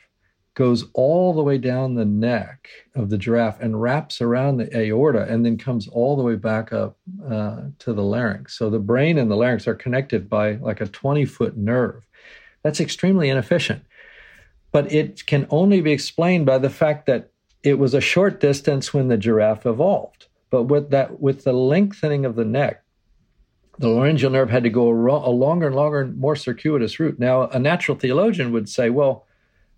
goes 0.53 0.85
all 0.93 1.33
the 1.33 1.41
way 1.41 1.57
down 1.57 1.95
the 1.95 2.05
neck 2.05 2.69
of 2.93 3.09
the 3.09 3.17
giraffe 3.17 3.59
and 3.59 3.81
wraps 3.81 4.21
around 4.21 4.57
the 4.57 4.77
aorta 4.77 5.23
and 5.23 5.43
then 5.43 5.57
comes 5.57 5.87
all 5.87 6.15
the 6.15 6.21
way 6.21 6.35
back 6.35 6.71
up 6.71 6.99
uh, 7.27 7.61
to 7.79 7.93
the 7.93 8.03
larynx. 8.03 8.55
So 8.55 8.69
the 8.69 8.77
brain 8.77 9.17
and 9.17 9.31
the 9.31 9.35
larynx 9.35 9.67
are 9.67 9.73
connected 9.73 10.29
by 10.29 10.51
like 10.57 10.81
a 10.81 10.85
20 10.85 11.25
foot 11.25 11.57
nerve. 11.57 12.05
That's 12.61 12.79
extremely 12.79 13.29
inefficient. 13.29 13.83
But 14.71 14.91
it 14.93 15.25
can 15.25 15.47
only 15.49 15.81
be 15.81 15.93
explained 15.93 16.45
by 16.45 16.59
the 16.59 16.69
fact 16.69 17.07
that 17.07 17.31
it 17.63 17.79
was 17.79 17.95
a 17.95 18.01
short 18.01 18.39
distance 18.39 18.93
when 18.93 19.07
the 19.07 19.17
giraffe 19.17 19.65
evolved. 19.65 20.27
But 20.51 20.65
with 20.65 20.91
that, 20.91 21.19
with 21.19 21.43
the 21.43 21.53
lengthening 21.53 22.23
of 22.23 22.35
the 22.35 22.45
neck, 22.45 22.82
the 23.79 23.89
laryngeal 23.89 24.29
nerve 24.29 24.49
had 24.49 24.63
to 24.63 24.69
go 24.69 24.89
a, 24.89 25.29
longer 25.29 25.67
and 25.67 25.75
longer, 25.75 26.01
and 26.01 26.17
more 26.17 26.35
circuitous 26.35 26.99
route. 26.99 27.19
Now, 27.19 27.47
a 27.47 27.59
natural 27.59 27.97
theologian 27.97 28.51
would 28.51 28.69
say, 28.69 28.89
well, 28.89 29.25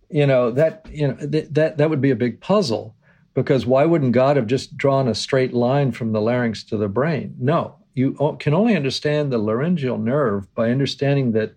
you 0.09 0.27
know 0.27 0.51
that 0.51 0.85
you 0.91 1.07
know 1.07 1.15
th- 1.15 1.47
that 1.51 1.77
that 1.77 1.89
would 1.89 2.01
be 2.01 2.11
a 2.11 2.15
big 2.15 2.39
puzzle 2.39 2.95
because 3.33 3.65
why 3.65 3.85
wouldn't 3.85 4.13
God 4.13 4.37
have 4.37 4.47
just 4.47 4.77
drawn 4.77 5.07
a 5.07 5.15
straight 5.15 5.53
line 5.53 5.91
from 5.91 6.11
the 6.11 6.21
larynx 6.21 6.63
to 6.65 6.77
the 6.77 6.87
brain? 6.87 7.35
No, 7.39 7.75
you 7.93 8.37
can 8.39 8.53
only 8.53 8.75
understand 8.75 9.31
the 9.31 9.37
laryngeal 9.37 9.97
nerve 9.97 10.53
by 10.55 10.69
understanding 10.69 11.31
that 11.33 11.55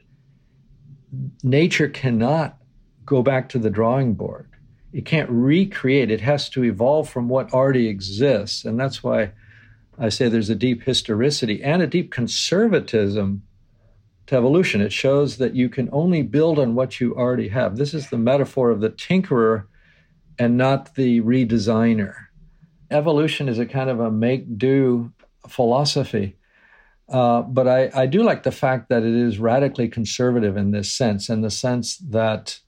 nature 1.43 1.89
cannot 1.89 2.59
go 3.05 3.23
back 3.23 3.49
to 3.51 3.59
the 3.59 3.71
drawing 3.71 4.15
board. 4.15 4.49
It 4.93 5.05
can't 5.05 5.31
recreate. 5.31 6.11
It 6.11 6.21
has 6.23 6.49
to 6.51 6.65
evolve 6.65 7.09
from 7.09 7.29
what 7.29 7.53
already 7.53 7.89
exists, 7.89 8.65
and 8.65 8.79
that's 8.79 9.03
why 9.03 9.33
I 9.99 10.09
say 10.11 10.29
there's 10.29 10.51
a 10.51 10.55
deep 10.55 10.85
historicity 10.85 11.63
and 11.63 11.83
a 11.83 11.87
deep 11.87 12.13
conservatism 12.13 13.43
to 14.27 14.37
evolution. 14.37 14.81
It 14.81 14.93
shows 14.93 15.39
that 15.39 15.55
you 15.55 15.69
can 15.69 15.89
only 15.93 16.23
build 16.23 16.59
on 16.59 16.75
what 16.75 17.01
you 17.01 17.15
already 17.15 17.49
have. 17.49 17.77
This 17.77 17.95
is 17.95 18.11
the 18.11 18.19
metaphor 18.19 18.71
of 18.71 18.81
the 18.81 18.91
tinkerer 18.91 19.65
and 20.39 20.57
not 20.57 20.95
the 20.95 21.21
redesigner. 21.23 22.15
Evolution 22.91 23.49
is 23.49 23.59
a 23.59 23.67
kind 23.67 23.91
of 23.91 24.01
a 24.01 24.11
make 24.11 24.59
do 24.59 25.13
philosophy. 25.49 26.37
Uh, 27.09 27.43
but 27.43 27.67
I, 27.67 27.91
I 27.95 28.07
do 28.07 28.23
like 28.23 28.43
the 28.43 28.53
fact 28.53 28.91
that 28.91 29.03
it 29.03 29.15
is 29.15 29.39
radically 29.39 29.89
conservative 29.89 30.57
in 30.57 30.71
this 30.71 30.93
sense, 30.93 31.29
in 31.31 31.41
the 31.41 31.51
sense 31.51 31.97
that 31.97 32.61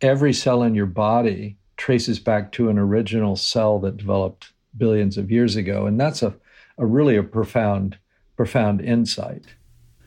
every 0.00 0.34
cell 0.34 0.62
in 0.62 0.74
your 0.74 0.86
body 0.86 1.56
traces 1.76 2.18
back 2.18 2.52
to 2.52 2.68
an 2.68 2.78
original 2.78 3.36
cell 3.36 3.78
that 3.80 3.96
developed 3.96 4.52
billions 4.76 5.16
of 5.16 5.30
years 5.30 5.56
ago. 5.56 5.86
And 5.86 5.98
that's 5.98 6.22
a, 6.22 6.34
a 6.78 6.86
really 6.86 7.16
a 7.16 7.22
profound, 7.22 7.98
profound 8.36 8.80
insight. 8.80 9.44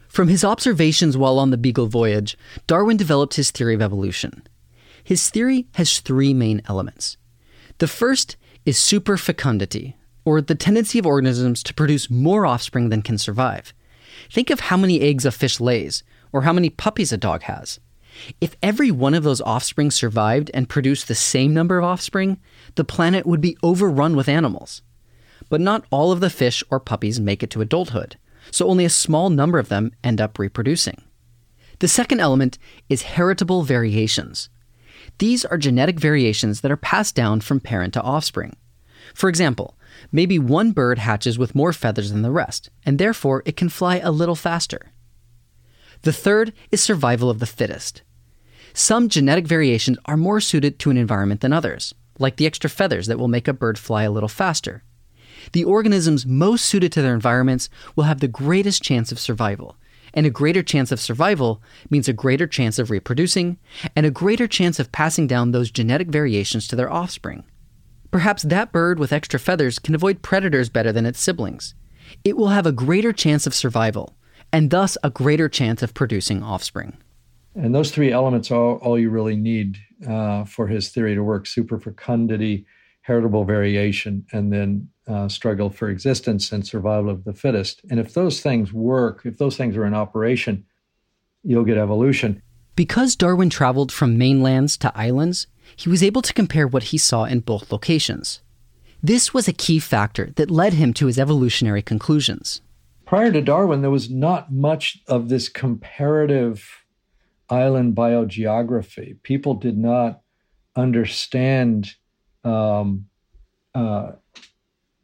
From 0.08 0.28
his 0.28 0.44
observations 0.44 1.18
while 1.18 1.40
on 1.40 1.52
the 1.52 1.58
Beagle 1.58 1.88
voyage, 1.88 2.38
Darwin 2.66 2.98
developed 2.98 3.36
his 3.36 3.52
theory 3.52 3.76
of 3.76 3.82
evolution. 3.82 4.44
His 5.04 5.30
theory 5.30 5.68
has 5.76 6.00
three 6.00 6.34
main 6.34 6.62
elements. 6.68 7.18
The 7.78 7.88
first 7.88 8.36
is 8.66 8.78
superfecundity, 8.78 9.94
or 10.26 10.42
the 10.42 10.56
tendency 10.56 11.00
of 11.00 11.06
organisms 11.06 11.64
to 11.64 11.74
produce 11.74 12.10
more 12.10 12.46
offspring 12.46 12.90
than 12.90 13.02
can 13.02 13.18
survive. 13.18 13.74
Think 14.32 14.50
of 14.50 14.60
how 14.60 14.78
many 14.78 15.02
eggs 15.02 15.26
a 15.26 15.32
fish 15.32 15.60
lays, 15.60 16.04
or 16.34 16.42
how 16.42 16.52
many 16.52 16.70
puppies 16.70 17.14
a 17.14 17.18
dog 17.18 17.44
has. 17.44 17.80
If 18.42 18.56
every 18.64 18.92
one 18.92 19.14
of 19.14 19.24
those 19.24 19.42
offspring 19.42 19.92
survived 19.92 20.50
and 20.54 20.68
produced 20.68 21.08
the 21.08 21.16
same 21.16 21.54
number 21.54 21.78
of 21.78 21.86
offspring, 21.86 22.40
the 22.76 22.84
planet 22.84 23.26
would 23.26 23.42
be 23.42 23.58
overrun 23.62 24.16
with 24.16 24.28
animals. 24.28 24.82
But 25.50 25.62
not 25.62 25.86
all 25.92 26.12
of 26.12 26.20
the 26.20 26.30
fish 26.30 26.64
or 26.70 26.80
puppies 26.80 27.20
make 27.20 27.42
it 27.42 27.50
to 27.52 27.62
adulthood 27.62 28.18
so 28.52 28.68
only 28.68 28.86
a 28.86 28.90
small 28.90 29.30
number 29.30 29.60
of 29.60 29.70
them 29.70 29.92
end 30.04 30.22
up 30.22 30.40
reproducing. 30.40 31.02
The 31.80 31.88
second 31.88 32.20
element 32.20 32.58
is 32.90 33.04
heritable 33.04 33.64
variations. 33.64 34.50
These 35.20 35.46
are 35.46 35.58
genetic 35.58 36.00
variations 36.00 36.62
that 36.62 36.72
are 36.72 36.78
passed 36.78 37.16
down 37.16 37.42
from 37.42 37.60
parent 37.60 37.94
to 37.94 38.02
offspring. 38.02 38.56
For 39.14 39.30
example, 39.30 39.78
maybe 40.12 40.40
one 40.40 40.72
bird 40.72 41.00
hatches 41.00 41.38
with 41.38 41.56
more 41.56 41.74
feathers 41.74 42.12
than 42.12 42.24
the 42.24 42.32
rest, 42.32 42.70
and 42.86 42.98
therefore 42.98 43.44
it 43.46 43.56
can 43.56 43.70
fly 43.70 43.98
a 43.98 44.12
little 44.12 44.36
faster. 44.36 44.92
The 46.02 46.14
third 46.14 46.54
is 46.72 46.82
survival 46.82 47.30
of 47.30 47.40
the 47.40 47.46
fittest. 47.46 48.02
Some 48.74 49.10
genetic 49.10 49.48
variations 49.48 49.98
are 50.06 50.18
more 50.18 50.40
suited 50.42 50.78
to 50.80 50.92
an 50.92 50.98
environment 50.98 51.42
than 51.42 51.54
others, 51.54 51.94
like 52.20 52.36
the 52.38 52.46
extra 52.46 52.70
feathers 52.70 53.08
that 53.08 53.18
will 53.18 53.28
make 53.28 53.48
a 53.48 53.54
bird 53.54 53.80
fly 53.80 54.04
a 54.04 54.12
little 54.12 54.30
faster, 54.30 54.84
the 55.54 55.64
organisms 55.64 56.26
most 56.26 56.66
suited 56.66 56.92
to 56.94 57.02
their 57.02 57.14
environments 57.14 57.70
will 57.96 58.06
have 58.06 58.20
the 58.20 58.28
greatest 58.28 58.82
chance 58.82 59.12
of 59.12 59.20
survival. 59.20 59.76
And 60.14 60.26
a 60.26 60.32
greater 60.32 60.64
chance 60.64 60.92
of 60.92 61.00
survival 61.00 61.62
means 61.90 62.08
a 62.08 62.14
greater 62.14 62.48
chance 62.48 62.80
of 62.80 62.90
reproducing 62.90 63.58
and 63.96 64.06
a 64.06 64.12
greater 64.12 64.48
chance 64.48 64.80
of 64.80 64.92
passing 64.92 65.28
down 65.28 65.52
those 65.52 65.70
genetic 65.70 66.08
variations 66.08 66.68
to 66.68 66.76
their 66.76 66.92
offspring. 66.92 67.44
Perhaps 68.10 68.44
that 68.44 68.72
bird 68.72 69.00
with 69.00 69.14
extra 69.14 69.40
feathers 69.40 69.80
can 69.80 69.94
avoid 69.94 70.22
predators 70.22 70.70
better 70.70 70.92
than 70.92 71.06
its 71.06 71.20
siblings. 71.20 71.76
It 72.24 72.38
will 72.38 72.48
have 72.48 72.66
a 72.66 72.72
greater 72.72 73.12
chance 73.12 73.46
of 73.46 73.54
survival, 73.54 74.16
and 74.52 74.72
thus 74.72 74.98
a 75.04 75.10
greater 75.10 75.50
chance 75.50 75.84
of 75.84 75.94
producing 75.94 76.42
offspring. 76.42 76.98
And 77.54 77.76
those 77.76 77.92
three 77.92 78.12
elements 78.12 78.50
are 78.50 78.78
all 78.78 78.98
you 78.98 79.10
really 79.10 79.36
need 79.36 79.78
uh, 80.08 80.46
for 80.46 80.68
his 80.68 80.90
theory 80.90 81.16
to 81.16 81.24
work 81.24 81.46
superfecundity, 81.46 82.66
heritable 83.02 83.44
variation, 83.46 84.26
and 84.32 84.54
then 84.54 84.90
uh, 85.08 85.28
struggle 85.30 85.70
for 85.70 85.90
existence 85.90 86.52
and 86.52 86.66
survival 86.66 87.10
of 87.10 87.24
the 87.24 87.34
fittest. 87.34 87.82
And 87.90 88.00
if 88.00 88.14
those 88.14 88.42
things 88.42 88.74
work, 88.74 89.22
if 89.26 89.38
those 89.38 89.56
things 89.58 89.78
are 89.78 89.86
in 89.86 89.94
operation, 89.94 90.66
you'll 91.44 91.64
get 91.64 91.78
evolution. 91.78 92.42
Because 92.76 93.16
Darwin 93.16 93.50
traveled 93.50 93.92
from 93.92 94.18
mainlands 94.18 94.78
to 94.78 94.96
islands, 94.98 95.48
he 95.76 95.90
was 95.90 96.04
able 96.04 96.22
to 96.22 96.34
compare 96.34 96.68
what 96.68 96.84
he 96.84 96.98
saw 96.98 97.24
in 97.24 97.40
both 97.40 97.72
locations. 97.72 98.42
This 99.02 99.34
was 99.34 99.48
a 99.48 99.54
key 99.54 99.80
factor 99.80 100.32
that 100.36 100.52
led 100.52 100.74
him 100.74 100.94
to 100.96 101.08
his 101.08 101.20
evolutionary 101.20 101.82
conclusions. 101.82 102.62
Prior 103.06 103.32
to 103.32 103.42
Darwin, 103.42 103.82
there 103.82 103.90
was 103.90 104.10
not 104.10 104.52
much 104.52 105.00
of 105.08 105.30
this 105.30 105.48
comparative 105.50 106.84
island 107.50 107.96
biogeography. 107.96 109.22
People 109.24 109.54
did 109.54 109.78
not 109.78 110.22
understand 110.76 111.96
um, 112.44 113.06
uh, 113.74 114.12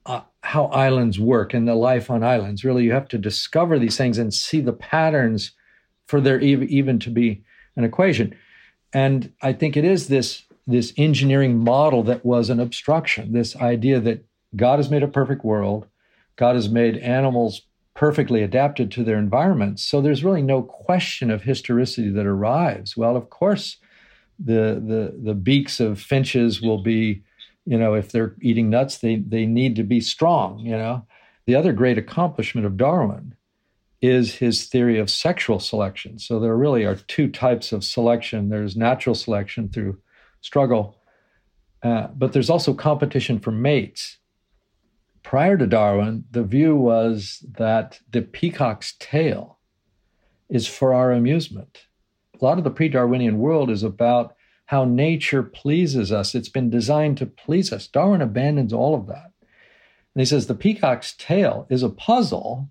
uh, 0.06 0.22
how 0.42 0.66
islands 0.66 1.20
work 1.20 1.54
and 1.54 1.68
the 1.68 1.76
life 1.76 2.10
on 2.10 2.24
islands. 2.24 2.64
Really, 2.64 2.84
you 2.84 2.92
have 2.92 3.08
to 3.10 3.18
discover 3.18 3.80
these 3.80 3.98
things 3.98 4.18
and 4.18 4.34
see 4.34 4.62
the 4.62 4.74
patterns 4.74 5.52
for 6.08 6.20
there 6.20 6.40
even, 6.40 7.00
to 7.00 7.10
be 7.10 7.44
an 7.76 7.84
equation. 7.84 8.36
And 8.92 9.32
I 9.42 9.54
think 9.54 9.78
it 9.78 9.86
is 9.86 10.08
this 10.08 10.44
this 10.66 10.94
engineering 10.96 11.58
model 11.58 12.04
that 12.04 12.24
was 12.24 12.50
an 12.50 12.60
obstruction. 12.60 13.34
This 13.34 13.56
idea 13.58 14.00
that 14.00 14.26
God 14.56 14.80
has 14.80 14.90
made 14.90 15.04
a 15.04 15.08
perfect 15.08 15.44
world, 15.44 15.88
God 16.38 16.56
has 16.56 16.70
made 16.70 16.98
animals 16.98 17.64
perfectly 17.96 18.44
adapted 18.44 18.90
to 18.92 19.04
their 19.04 19.18
environments. 19.18 19.84
So 19.84 20.02
there's 20.02 20.24
really 20.24 20.42
no 20.42 20.62
question 20.62 21.30
of 21.30 21.44
historicity 21.44 22.10
that 22.12 22.26
arrives. 22.26 22.96
Well, 22.96 23.16
of 23.16 23.30
course, 23.30 23.78
the 24.40 24.82
the 24.86 25.20
the 25.22 25.36
beaks 25.36 25.80
of 25.80 26.02
finches 26.02 26.62
will 26.62 26.82
be 26.82 27.24
you 27.66 27.78
know 27.78 27.94
if 27.94 28.12
they're 28.12 28.36
eating 28.42 28.70
nuts 28.70 28.98
they 28.98 29.16
they 29.16 29.46
need 29.46 29.76
to 29.76 29.84
be 29.84 30.02
strong 30.02 30.60
you 30.60 30.78
know. 30.78 31.06
The 31.46 31.56
other 31.56 31.74
great 31.74 31.98
accomplishment 31.98 32.66
of 32.66 32.78
darwin 32.78 33.36
is 34.02 34.36
his 34.36 34.66
theory 34.66 34.98
of 34.98 35.10
sexual 35.10 35.60
selection. 35.60 36.18
So 36.18 36.40
there 36.40 36.56
really 36.56 36.86
are 36.86 36.96
two 36.96 37.30
types 37.30 37.74
of 37.74 37.84
selection. 37.84 38.48
There's 38.48 38.78
natural 38.78 39.14
selection 39.14 39.68
through 39.68 40.00
struggle 40.40 40.98
uh, 41.84 42.08
but 42.16 42.32
there's 42.32 42.50
also 42.50 42.74
competition 42.74 43.40
for 43.40 43.52
mates. 43.52 44.18
Prior 45.22 45.58
to 45.58 45.68
darwin 45.68 46.24
the 46.32 46.44
view 46.44 46.76
was 46.76 47.46
that 47.58 48.00
the 48.12 48.22
peacock's 48.22 48.96
tail 49.00 49.60
is 50.50 50.68
for 50.68 50.94
our 50.94 51.12
amusement. 51.12 51.86
A 52.40 52.44
lot 52.44 52.58
of 52.58 52.64
the 52.64 52.72
pre-darwinian 52.72 53.38
world 53.38 53.70
is 53.70 53.84
about 53.84 54.36
how 54.66 54.86
nature 54.86 55.44
pleases 55.44 56.12
us. 56.12 56.36
It's 56.36 56.50
been 56.50 56.70
designed 56.70 57.18
to 57.18 57.26
please 57.26 57.72
us. 57.72 57.88
Darwin 57.88 58.22
abandons 58.22 58.74
all 58.74 58.96
of 58.96 59.08
that. 59.08 59.32
And 60.16 60.22
he 60.22 60.26
says 60.26 60.48
the 60.48 60.56
peacock's 60.56 61.16
tail 61.18 61.66
is 61.70 61.84
a 61.84 61.90
puzzle 61.90 62.70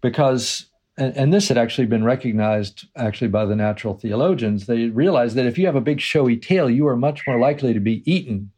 because, 0.00 0.66
and, 0.96 1.16
and, 1.16 1.32
this 1.32 1.48
had 1.48 1.58
actually 1.58 1.86
been 1.86 2.04
recognized 2.04 2.86
actually 2.96 3.28
by 3.28 3.44
the 3.44 3.56
natural 3.56 3.94
theologians. 3.94 4.66
They 4.66 4.86
realized 4.86 5.36
that 5.36 5.46
if 5.46 5.58
you 5.58 5.66
have 5.66 5.76
a 5.76 5.80
big 5.80 6.00
showy 6.00 6.36
tail, 6.36 6.70
you 6.70 6.86
are 6.86 6.96
much 6.96 7.22
more 7.26 7.38
likely 7.38 7.74
to 7.74 7.80
be 7.80 8.02
eaten. 8.10 8.50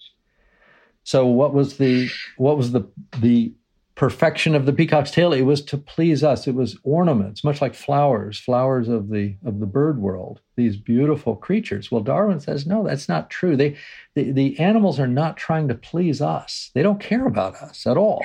So 1.03 1.27
what 1.27 1.55
was 1.55 1.79
the 1.79 2.11
what 2.37 2.57
was 2.57 2.73
the 2.73 2.87
the 3.19 3.55
perfection 3.99 4.55
of 4.55 4.65
the 4.65 4.73
peacock's 4.73 5.11
tail. 5.11 5.33
It 5.33 5.43
was 5.43 5.61
to 5.63 5.77
please 5.77 6.23
us. 6.23 6.47
It 6.47 6.55
was 6.55 6.79
ornaments 6.85 7.43
much 7.43 7.61
like 7.61 7.75
flowers 7.75 8.39
flowers 8.39 8.89
of 8.89 9.11
the 9.11 9.37
of 9.45 9.59
the 9.59 9.67
bird 9.67 10.01
world 10.01 10.41
these 10.57 10.77
beautiful 10.77 11.37
creatures. 11.37 11.91
Well 11.91 12.03
darwin 12.03 12.41
says 12.41 12.67
no 12.67 12.85
that's 12.85 13.09
not 13.09 13.29
true. 13.29 13.57
They 13.57 13.77
the, 14.15 14.31
the 14.31 14.59
animals 14.61 15.01
are 15.01 15.09
not 15.09 15.37
trying 15.37 15.69
to 15.69 15.75
please 15.75 16.23
us. 16.23 16.71
They 16.75 16.83
don't 16.83 17.01
care 17.01 17.27
about 17.27 17.57
us 17.57 17.87
at 17.87 17.97
all. 17.97 18.25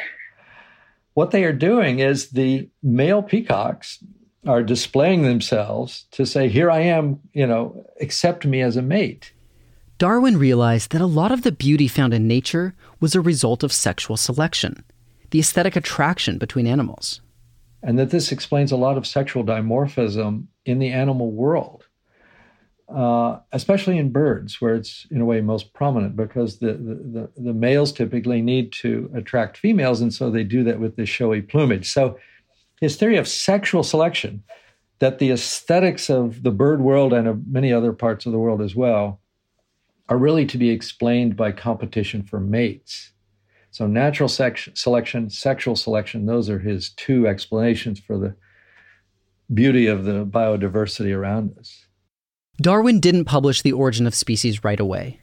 What 1.15 1.31
they 1.31 1.43
are 1.43 1.53
doing 1.53 1.99
is 1.99 2.29
the 2.29 2.69
male 2.81 3.21
peacocks 3.21 4.03
are 4.45 4.63
displaying 4.63 5.23
themselves 5.23 6.05
to 6.11 6.25
say, 6.25 6.49
Here 6.49 6.69
I 6.69 6.81
am, 6.81 7.19
you 7.33 7.47
know, 7.47 7.85
accept 8.01 8.45
me 8.45 8.61
as 8.61 8.77
a 8.77 8.81
mate. 8.81 9.33
Darwin 9.97 10.37
realized 10.37 10.91
that 10.91 11.01
a 11.01 11.05
lot 11.05 11.31
of 11.31 11.43
the 11.43 11.51
beauty 11.51 11.87
found 11.87 12.13
in 12.13 12.27
nature 12.27 12.75
was 12.99 13.15
a 13.15 13.21
result 13.21 13.63
of 13.63 13.71
sexual 13.71 14.17
selection, 14.17 14.83
the 15.33 15.39
aesthetic 15.39 15.75
attraction 15.75 16.37
between 16.37 16.67
animals. 16.67 17.19
And 17.81 17.97
that 17.97 18.11
this 18.11 18.31
explains 18.31 18.71
a 18.71 18.77
lot 18.77 18.97
of 18.97 19.07
sexual 19.07 19.43
dimorphism 19.43 20.45
in 20.63 20.77
the 20.77 20.91
animal 20.91 21.31
world, 21.31 21.87
uh, 22.87 23.39
especially 23.51 23.97
in 23.97 24.11
birds, 24.11 24.61
where 24.61 24.75
it's 24.75 25.07
in 25.09 25.21
a 25.21 25.25
way 25.25 25.41
most 25.41 25.73
prominent 25.73 26.15
because 26.15 26.59
the, 26.59 26.73
the, 26.73 26.95
the, 27.15 27.29
the 27.35 27.53
males 27.53 27.91
typically 27.91 28.43
need 28.43 28.71
to 28.73 29.09
attract 29.15 29.57
females, 29.57 30.01
and 30.01 30.13
so 30.13 30.29
they 30.29 30.43
do 30.43 30.63
that 30.65 30.79
with 30.79 30.97
this 30.97 31.09
showy 31.09 31.41
plumage. 31.41 31.91
So 31.91 32.19
his 32.79 32.95
theory 32.95 33.17
of 33.17 33.27
sexual 33.27 33.81
selection, 33.81 34.43
that 34.99 35.17
the 35.17 35.31
aesthetics 35.31 36.11
of 36.11 36.43
the 36.43 36.51
bird 36.51 36.79
world 36.79 37.11
and 37.11 37.27
of 37.27 37.47
many 37.47 37.73
other 37.73 37.91
parts 37.91 38.27
of 38.27 38.33
the 38.33 38.37
world 38.37 38.61
as 38.61 38.75
well 38.75 39.19
are 40.09 40.17
really 40.17 40.45
to 40.45 40.59
be 40.59 40.69
explained 40.69 41.35
by 41.35 41.51
competition 41.51 42.21
for 42.21 42.39
mates. 42.39 43.13
So, 43.73 43.87
natural 43.87 44.29
sex- 44.29 44.69
selection, 44.75 45.31
sexual 45.31 45.75
selection, 45.75 46.27
those 46.27 46.47
are 46.47 46.59
his 46.59 46.91
two 46.91 47.27
explanations 47.27 47.99
for 47.99 48.19
the 48.19 48.35
beauty 49.51 49.87
of 49.87 50.05
the 50.05 50.27
biodiversity 50.27 51.11
around 51.11 51.57
us. 51.57 51.87
Darwin 52.61 52.99
didn't 52.99 53.25
publish 53.25 53.63
The 53.63 53.71
Origin 53.71 54.05
of 54.05 54.13
Species 54.13 54.63
right 54.63 54.79
away. 54.79 55.21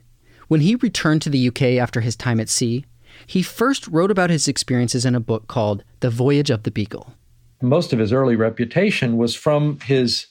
When 0.49 0.62
he 0.62 0.75
returned 0.75 1.23
to 1.23 1.30
the 1.30 1.47
UK 1.47 1.62
after 1.78 2.00
his 2.00 2.16
time 2.16 2.40
at 2.40 2.49
sea, 2.49 2.85
he 3.25 3.40
first 3.40 3.87
wrote 3.87 4.11
about 4.11 4.30
his 4.30 4.49
experiences 4.49 5.04
in 5.04 5.14
a 5.14 5.21
book 5.21 5.47
called 5.47 5.85
The 6.00 6.11
Voyage 6.11 6.50
of 6.50 6.64
the 6.64 6.73
Beagle. 6.73 7.14
Most 7.62 7.92
of 7.92 8.00
his 8.00 8.12
early 8.12 8.35
reputation 8.35 9.16
was 9.16 9.33
from 9.33 9.78
his 9.78 10.26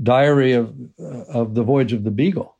diary 0.00 0.52
of, 0.52 0.72
uh, 1.00 1.24
of 1.32 1.56
the 1.56 1.64
Voyage 1.64 1.92
of 1.92 2.04
the 2.04 2.12
Beagle 2.12 2.55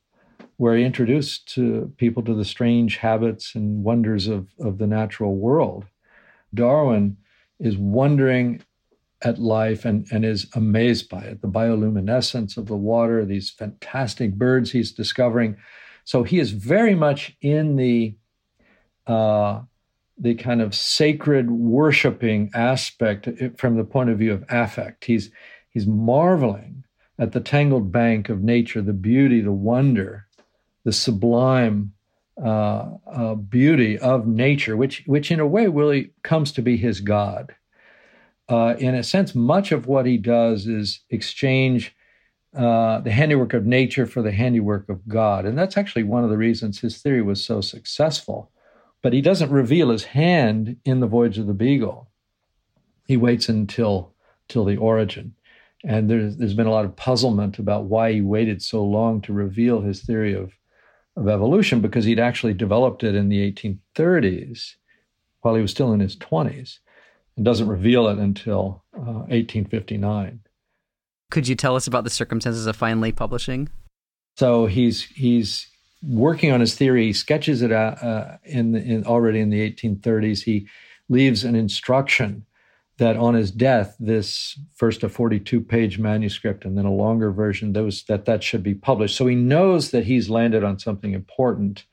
where 0.57 0.77
he 0.77 0.85
introduced 0.85 1.53
to 1.55 1.93
people 1.97 2.23
to 2.23 2.35
the 2.35 2.45
strange 2.45 2.97
habits 2.97 3.55
and 3.55 3.85
wonders 3.85 4.27
of, 4.27 4.49
of 4.59 4.79
the 4.79 4.87
natural 4.87 5.37
world. 5.37 5.85
Darwin 6.55 7.17
is 7.59 7.77
wondering 7.77 8.63
at 9.23 9.39
life 9.39 9.85
and, 9.85 10.07
and 10.13 10.25
is 10.25 10.47
amazed 10.55 11.09
by 11.09 11.21
it 11.21 11.41
the 11.41 11.49
bioluminescence 11.49 12.57
of 12.57 12.67
the 12.67 12.77
water, 12.77 13.25
these 13.25 13.51
fantastic 13.51 14.35
birds 14.35 14.71
he's 14.71 14.93
discovering. 14.93 15.57
So 16.05 16.23
he 16.23 16.39
is 16.39 16.53
very 16.53 16.95
much 16.95 17.37
in 17.41 17.77
the 17.77 18.17
uh, 19.07 19.61
the 20.19 20.35
kind 20.35 20.63
of 20.63 20.75
sacred 20.75 21.51
worshiping 21.51 22.51
aspect 22.55 23.29
from 23.59 23.77
the 23.77 23.85
point 23.85 24.11
of 24.11 24.19
view 24.19 24.33
of 24.33 24.45
affect. 24.49 25.05
He's 25.05 25.31
he's 25.69 25.87
marveling 25.87 26.85
at 27.19 27.33
the 27.33 27.41
tangled 27.41 27.91
bank 27.93 28.29
of 28.29 28.43
nature, 28.43 28.83
the 28.83 28.93
beauty, 28.93 29.41
the 29.41 29.53
wonder, 29.53 30.26
the 30.87 30.93
sublime 30.93 31.93
uh, 32.41 32.91
uh, 33.13 33.35
beauty 33.35 33.99
of 33.99 34.29
nature, 34.29 34.77
which, 34.77 35.03
which 35.07 35.33
in 35.33 35.41
a 35.41 35.47
way 35.47 35.67
really 35.67 36.13
comes 36.23 36.53
to 36.53 36.63
be 36.63 36.77
his 36.77 37.01
God. 37.01 37.53
Uh, 38.49 38.77
in 38.79 38.95
a 38.95 39.03
sense, 39.03 39.35
much 39.35 39.73
of 39.73 39.89
what 39.89 40.07
he 40.07 40.17
does 40.17 40.69
is 40.69 41.01
exchange 41.11 41.93
uh, 42.57 43.01
the 43.01 43.11
handiwork 43.11 43.53
of 43.53 43.67
nature 43.67 44.07
for 44.07 44.23
the 44.23 44.31
handiwork 44.31 44.89
of 44.89 45.09
God. 45.09 45.45
And 45.45 45.59
that's 45.59 45.77
actually 45.77 46.05
one 46.05 46.23
of 46.23 46.31
the 46.31 46.39
reasons 46.39 46.79
his 46.79 47.03
theory 47.03 47.21
was 47.21 47.45
so 47.45 47.61
successful. 47.61 48.53
But 49.03 49.13
he 49.13 49.21
doesn't 49.21 49.51
reveal 49.51 49.91
his 49.91 50.05
hand 50.05 50.77
in 50.85 51.01
the 51.01 51.09
Voyage 51.09 51.39
of 51.39 51.49
the 51.49 51.53
Beagle. 51.53 52.09
He 53.09 53.17
waits 53.17 53.49
until, 53.49 54.15
till 54.49 54.65
the 54.65 54.77
origin. 54.77 55.35
And 55.85 56.09
there's, 56.09 56.37
there's 56.37 56.55
been 56.55 56.69
a 56.69 56.71
lot 56.71 56.85
of 56.85 56.95
puzzlement 56.95 57.59
about 57.59 57.87
why 57.87 58.13
he 58.13 58.21
waited 58.21 58.63
so 58.63 58.85
long 58.85 59.21
to 59.23 59.33
reveal 59.33 59.81
his 59.81 60.03
theory 60.03 60.33
of 60.33 60.53
of 61.17 61.29
evolution 61.29 61.81
because 61.81 62.05
he'd 62.05 62.21
actually 62.21 62.55
developed 62.55 63.03
it 63.03 63.15
in 63.15 63.29
the 63.29 63.53
1830s 63.53 64.75
while 65.41 65.55
he 65.55 65.63
was 65.63 65.71
still 65.71 65.93
in 65.93 66.01
his 66.01 66.17
20s 66.17 66.79
and 67.37 67.45
doesn't 67.45 67.69
reveal 67.69 68.09
it 68.09 68.19
until 68.19 68.85
uh, 68.97 69.25
1859. 69.29 70.41
Could 71.31 71.49
you 71.49 71.55
tell 71.55 71.77
us 71.77 71.87
about 71.87 72.05
the 72.05 72.11
circumstances 72.11 72.67
of 72.67 72.77
finally 72.77 73.13
publishing? 73.13 73.69
So 74.37 74.67
he's 74.67 75.03
he's 75.03 75.67
working 76.03 76.53
on 76.53 76.61
his 76.61 76.75
theory. 76.75 77.07
He 77.07 77.13
sketches 77.13 77.63
it 77.63 77.73
out 77.73 78.03
uh, 78.03 78.37
in, 78.45 78.73
the, 78.73 78.83
in 78.83 79.05
already 79.07 79.41
in 79.41 79.51
the 79.51 79.73
1830s. 79.73 80.43
He 80.45 80.69
leaves 81.09 81.43
an 81.43 81.55
instruction 81.55 82.45
that 82.99 83.17
on 83.17 83.35
his 83.35 83.51
death, 83.51 83.95
this 83.99 84.59
first 84.75 85.03
a 85.03 85.09
42 85.09 85.61
page 85.61 85.99
manuscript 85.99 86.65
and 86.65 86.79
then 86.79 86.87
a 86.87 86.93
longer 86.93 87.31
version, 87.31 87.73
those 87.73 88.05
that 88.05 88.25
that 88.25 88.43
should 88.43 88.63
be 88.63 88.75
published. 88.75 89.17
So 89.17 89.27
he 89.27 89.35
knows 89.35 89.91
that 89.91 90.05
he's 90.05 90.31
landed 90.31 90.65
on 90.65 90.79
something 90.79 91.13
important, 91.13 91.85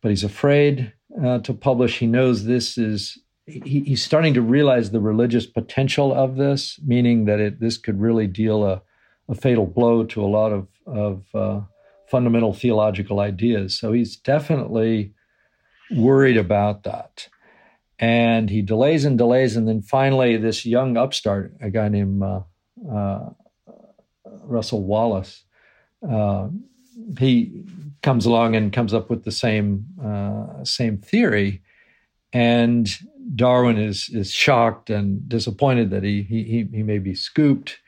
but 0.00 0.08
he's 0.10 0.24
afraid 0.24 0.92
uh, 1.24 1.38
to 1.40 1.54
publish. 1.54 1.98
He 1.98 2.06
knows 2.06 2.44
this 2.44 2.76
is 2.76 3.18
he, 3.46 3.80
he's 3.80 4.02
starting 4.02 4.34
to 4.34 4.42
realize 4.42 4.90
the 4.90 5.00
religious 5.00 5.46
potential 5.46 6.12
of 6.12 6.36
this, 6.36 6.80
meaning 6.84 7.24
that 7.26 7.38
it 7.38 7.60
this 7.60 7.78
could 7.78 8.00
really 8.00 8.26
deal 8.26 8.64
a, 8.64 8.82
a 9.28 9.34
fatal 9.34 9.66
blow 9.66 10.04
to 10.04 10.24
a 10.24 10.26
lot 10.26 10.52
of 10.52 10.66
of 10.86 11.24
uh, 11.34 11.60
fundamental 12.08 12.52
theological 12.52 13.20
ideas. 13.20 13.78
So 13.78 13.92
he's 13.92 14.16
definitely 14.16 15.14
worried 15.92 16.36
about 16.36 16.82
that 16.82 17.28
and 18.00 18.48
he 18.48 18.62
delays 18.62 19.04
and 19.04 19.18
delays, 19.18 19.56
and 19.56 19.68
then 19.68 19.82
finally, 19.82 20.38
this 20.38 20.64
young 20.64 20.96
upstart, 20.96 21.54
a 21.60 21.70
guy 21.70 21.88
named 21.88 22.22
uh, 22.22 22.40
uh, 22.90 23.28
Russel 24.42 24.84
Wallace, 24.84 25.44
uh, 26.08 26.48
he 27.18 27.62
comes 28.02 28.24
along 28.24 28.56
and 28.56 28.72
comes 28.72 28.94
up 28.94 29.10
with 29.10 29.24
the 29.24 29.30
same 29.30 29.84
uh, 30.02 30.64
same 30.64 30.96
theory, 30.96 31.62
and 32.32 32.88
Darwin 33.34 33.76
is 33.76 34.08
is 34.08 34.30
shocked 34.32 34.88
and 34.88 35.28
disappointed 35.28 35.90
that 35.90 36.02
he 36.02 36.22
he 36.22 36.66
he 36.72 36.82
may 36.82 36.98
be 36.98 37.14
scooped, 37.14 37.78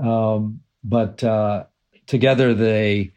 um, 0.00 0.60
but 0.84 1.24
uh, 1.24 1.64
together 2.06 2.54
they 2.54 3.10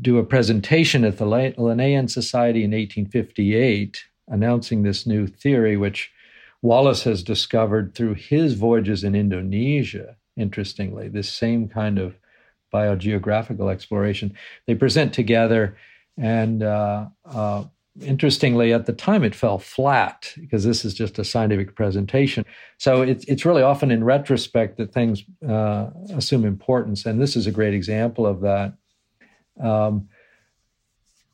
do 0.00 0.18
a 0.18 0.24
presentation 0.24 1.04
at 1.04 1.18
the 1.18 1.24
Linnean 1.24 2.10
Society 2.10 2.64
in 2.64 2.72
1858 2.72 4.02
announcing 4.32 4.82
this 4.82 5.06
new 5.06 5.26
theory, 5.26 5.76
which 5.76 6.10
Wallace 6.62 7.04
has 7.04 7.22
discovered 7.22 7.94
through 7.94 8.14
his 8.14 8.54
voyages 8.54 9.04
in 9.04 9.14
Indonesia, 9.14 10.16
interestingly, 10.36 11.08
this 11.08 11.28
same 11.28 11.68
kind 11.68 11.98
of 11.98 12.16
biogeographical 12.72 13.70
exploration. 13.70 14.34
They 14.66 14.74
present 14.74 15.12
together, 15.12 15.76
and 16.16 16.62
uh, 16.62 17.06
uh, 17.26 17.64
interestingly, 18.00 18.72
at 18.72 18.86
the 18.86 18.92
time 18.94 19.22
it 19.22 19.34
fell 19.34 19.58
flat 19.58 20.32
because 20.40 20.64
this 20.64 20.84
is 20.84 20.94
just 20.94 21.18
a 21.18 21.24
scientific 21.24 21.76
presentation. 21.76 22.44
So 22.78 23.02
it's, 23.02 23.24
it's 23.26 23.44
really 23.44 23.62
often 23.62 23.90
in 23.90 24.02
retrospect 24.02 24.78
that 24.78 24.94
things 24.94 25.22
uh, 25.46 25.90
assume 26.14 26.46
importance, 26.46 27.04
and 27.04 27.20
this 27.20 27.36
is 27.36 27.46
a 27.46 27.52
great 27.52 27.74
example 27.74 28.26
of 28.26 28.40
that. 28.40 28.72
Um, 29.60 30.08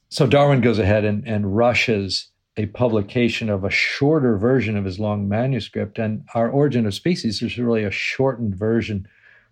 so 0.09 0.27
Darwin 0.27 0.63
goes 0.63 0.79
ahead 0.79 1.05
and, 1.05 1.29
and 1.29 1.55
rushes 1.55 2.29
a 2.59 2.67
publication 2.67 3.49
of 3.49 3.65
a 3.65 3.71
shorter 3.71 4.37
version 4.37 4.77
of 4.77 4.85
his 4.85 4.99
long 4.99 5.29
manuscript. 5.29 5.99
And 5.99 6.25
Our 6.35 6.51
Origin 6.51 6.87
of 6.87 6.95
Species 6.95 7.41
is 7.41 7.57
really 7.57 7.85
a 7.85 7.91
shortened 7.91 8.57
version 8.57 9.07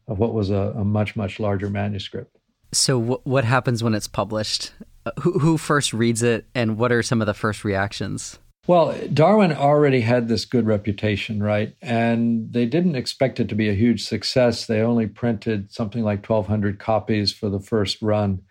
of 0.09 0.19
what 0.19 0.35
was 0.35 0.51
a, 0.51 0.75
a 0.77 0.85
much, 0.85 1.17
much 1.17 1.39
larger 1.39 1.71
manuscript. 1.71 2.37
So, 2.73 3.01
w- 3.01 3.21
what 3.25 3.45
happens 3.45 3.83
when 3.83 3.95
it's 3.95 4.09
published? 4.09 4.73
Uh, 5.05 5.13
who, 5.21 5.39
who 5.39 5.57
first 5.57 5.93
reads 5.93 6.23
it, 6.23 6.47
and 6.55 6.77
what 6.77 6.91
are 6.91 7.03
some 7.03 7.21
of 7.21 7.27
the 7.27 7.35
first 7.35 7.65
reactions? 7.65 8.39
Well, 8.67 8.99
Darwin 9.15 9.53
already 9.53 10.01
had 10.01 10.27
this 10.27 10.45
good 10.45 10.67
reputation, 10.67 11.41
right? 11.41 11.77
And 11.81 12.53
they 12.53 12.67
didn't 12.67 12.97
expect 12.97 13.39
it 13.39 13.49
to 13.51 13.55
be 13.55 13.69
a 13.69 13.75
huge 13.75 14.05
success. 14.05 14.67
They 14.67 14.81
only 14.81 15.07
printed 15.07 15.73
something 15.73 16.03
like 16.03 16.29
1,200 16.29 16.81
copies 16.81 17.33
for 17.33 17.49
the 17.49 17.61
first 17.61 18.03
run. 18.03 18.43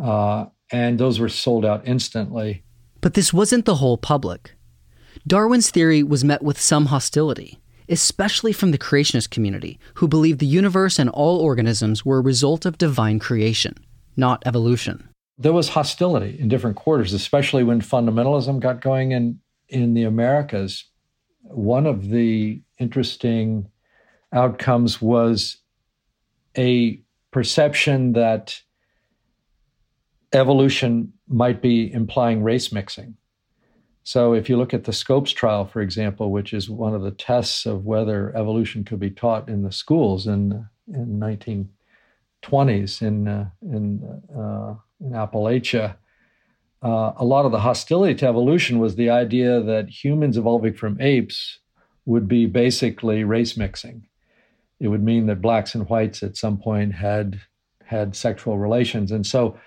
Uh, 0.00 0.46
and 0.70 1.00
those 1.00 1.18
were 1.18 1.28
sold 1.28 1.64
out 1.64 1.82
instantly. 1.84 2.62
But 3.00 3.14
this 3.14 3.32
wasn't 3.32 3.64
the 3.64 3.76
whole 3.76 3.96
public. 3.96 4.54
Darwin's 5.26 5.70
theory 5.70 6.02
was 6.02 6.24
met 6.24 6.42
with 6.42 6.60
some 6.60 6.86
hostility, 6.86 7.58
especially 7.88 8.52
from 8.52 8.70
the 8.70 8.78
creationist 8.78 9.30
community, 9.30 9.78
who 9.94 10.08
believed 10.08 10.38
the 10.38 10.46
universe 10.46 10.98
and 10.98 11.10
all 11.10 11.38
organisms 11.38 12.04
were 12.04 12.18
a 12.18 12.22
result 12.22 12.64
of 12.66 12.78
divine 12.78 13.18
creation, 13.18 13.74
not 14.16 14.42
evolution. 14.46 15.08
There 15.38 15.52
was 15.52 15.70
hostility 15.70 16.38
in 16.38 16.48
different 16.48 16.76
quarters, 16.76 17.12
especially 17.12 17.64
when 17.64 17.80
fundamentalism 17.80 18.60
got 18.60 18.80
going 18.80 19.12
in, 19.12 19.40
in 19.68 19.94
the 19.94 20.04
Americas. 20.04 20.84
One 21.42 21.86
of 21.86 22.10
the 22.10 22.62
interesting 22.78 23.68
outcomes 24.32 25.00
was 25.00 25.56
a 26.56 27.00
perception 27.30 28.12
that 28.12 28.60
evolution 30.32 31.12
might 31.30 31.62
be 31.62 31.90
implying 31.92 32.42
race 32.42 32.72
mixing. 32.72 33.16
So, 34.02 34.32
if 34.32 34.48
you 34.48 34.56
look 34.56 34.74
at 34.74 34.84
the 34.84 34.92
Scopes 34.92 35.30
trial, 35.30 35.66
for 35.66 35.80
example, 35.80 36.32
which 36.32 36.52
is 36.52 36.68
one 36.68 36.94
of 36.94 37.02
the 37.02 37.10
tests 37.10 37.66
of 37.66 37.84
whether 37.84 38.36
evolution 38.36 38.82
could 38.82 38.98
be 38.98 39.10
taught 39.10 39.48
in 39.48 39.62
the 39.62 39.72
schools 39.72 40.26
in 40.26 40.66
in 40.88 41.20
1920s 41.20 43.02
in 43.02 43.28
uh, 43.28 43.50
in 43.62 44.02
uh, 44.34 44.74
in 45.00 45.12
Appalachia, 45.12 45.96
uh, 46.82 47.12
a 47.16 47.24
lot 47.24 47.44
of 47.44 47.52
the 47.52 47.60
hostility 47.60 48.14
to 48.16 48.26
evolution 48.26 48.78
was 48.78 48.96
the 48.96 49.10
idea 49.10 49.60
that 49.60 49.88
humans 49.88 50.36
evolving 50.36 50.74
from 50.74 51.00
apes 51.00 51.58
would 52.06 52.26
be 52.26 52.46
basically 52.46 53.22
race 53.22 53.56
mixing. 53.56 54.06
It 54.80 54.88
would 54.88 55.02
mean 55.02 55.26
that 55.26 55.42
blacks 55.42 55.74
and 55.74 55.88
whites 55.88 56.22
at 56.22 56.38
some 56.38 56.56
point 56.58 56.94
had 56.94 57.40
had 57.84 58.16
sexual 58.16 58.56
relations, 58.56 59.12
and 59.12 59.26
so 59.26 59.58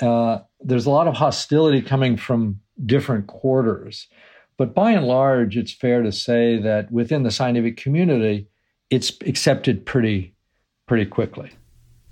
uh, 0.00 0.40
there's 0.60 0.86
a 0.86 0.90
lot 0.90 1.08
of 1.08 1.14
hostility 1.14 1.82
coming 1.82 2.16
from 2.16 2.60
different 2.84 3.26
quarters. 3.26 4.08
But 4.56 4.74
by 4.74 4.92
and 4.92 5.06
large, 5.06 5.56
it's 5.56 5.72
fair 5.72 6.02
to 6.02 6.12
say 6.12 6.58
that 6.58 6.90
within 6.90 7.22
the 7.22 7.30
scientific 7.30 7.76
community, 7.76 8.48
it's 8.90 9.12
accepted 9.26 9.84
pretty, 9.84 10.34
pretty 10.86 11.06
quickly. 11.06 11.50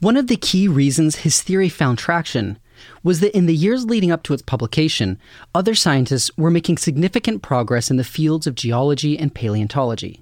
One 0.00 0.16
of 0.16 0.26
the 0.26 0.36
key 0.36 0.66
reasons 0.66 1.16
his 1.16 1.42
theory 1.42 1.68
found 1.68 1.98
traction 1.98 2.58
was 3.04 3.20
that 3.20 3.36
in 3.36 3.46
the 3.46 3.54
years 3.54 3.84
leading 3.84 4.10
up 4.10 4.24
to 4.24 4.34
its 4.34 4.42
publication, 4.42 5.18
other 5.54 5.74
scientists 5.74 6.30
were 6.36 6.50
making 6.50 6.78
significant 6.78 7.42
progress 7.42 7.90
in 7.90 7.96
the 7.96 8.04
fields 8.04 8.48
of 8.48 8.56
geology 8.56 9.16
and 9.16 9.34
paleontology. 9.34 10.21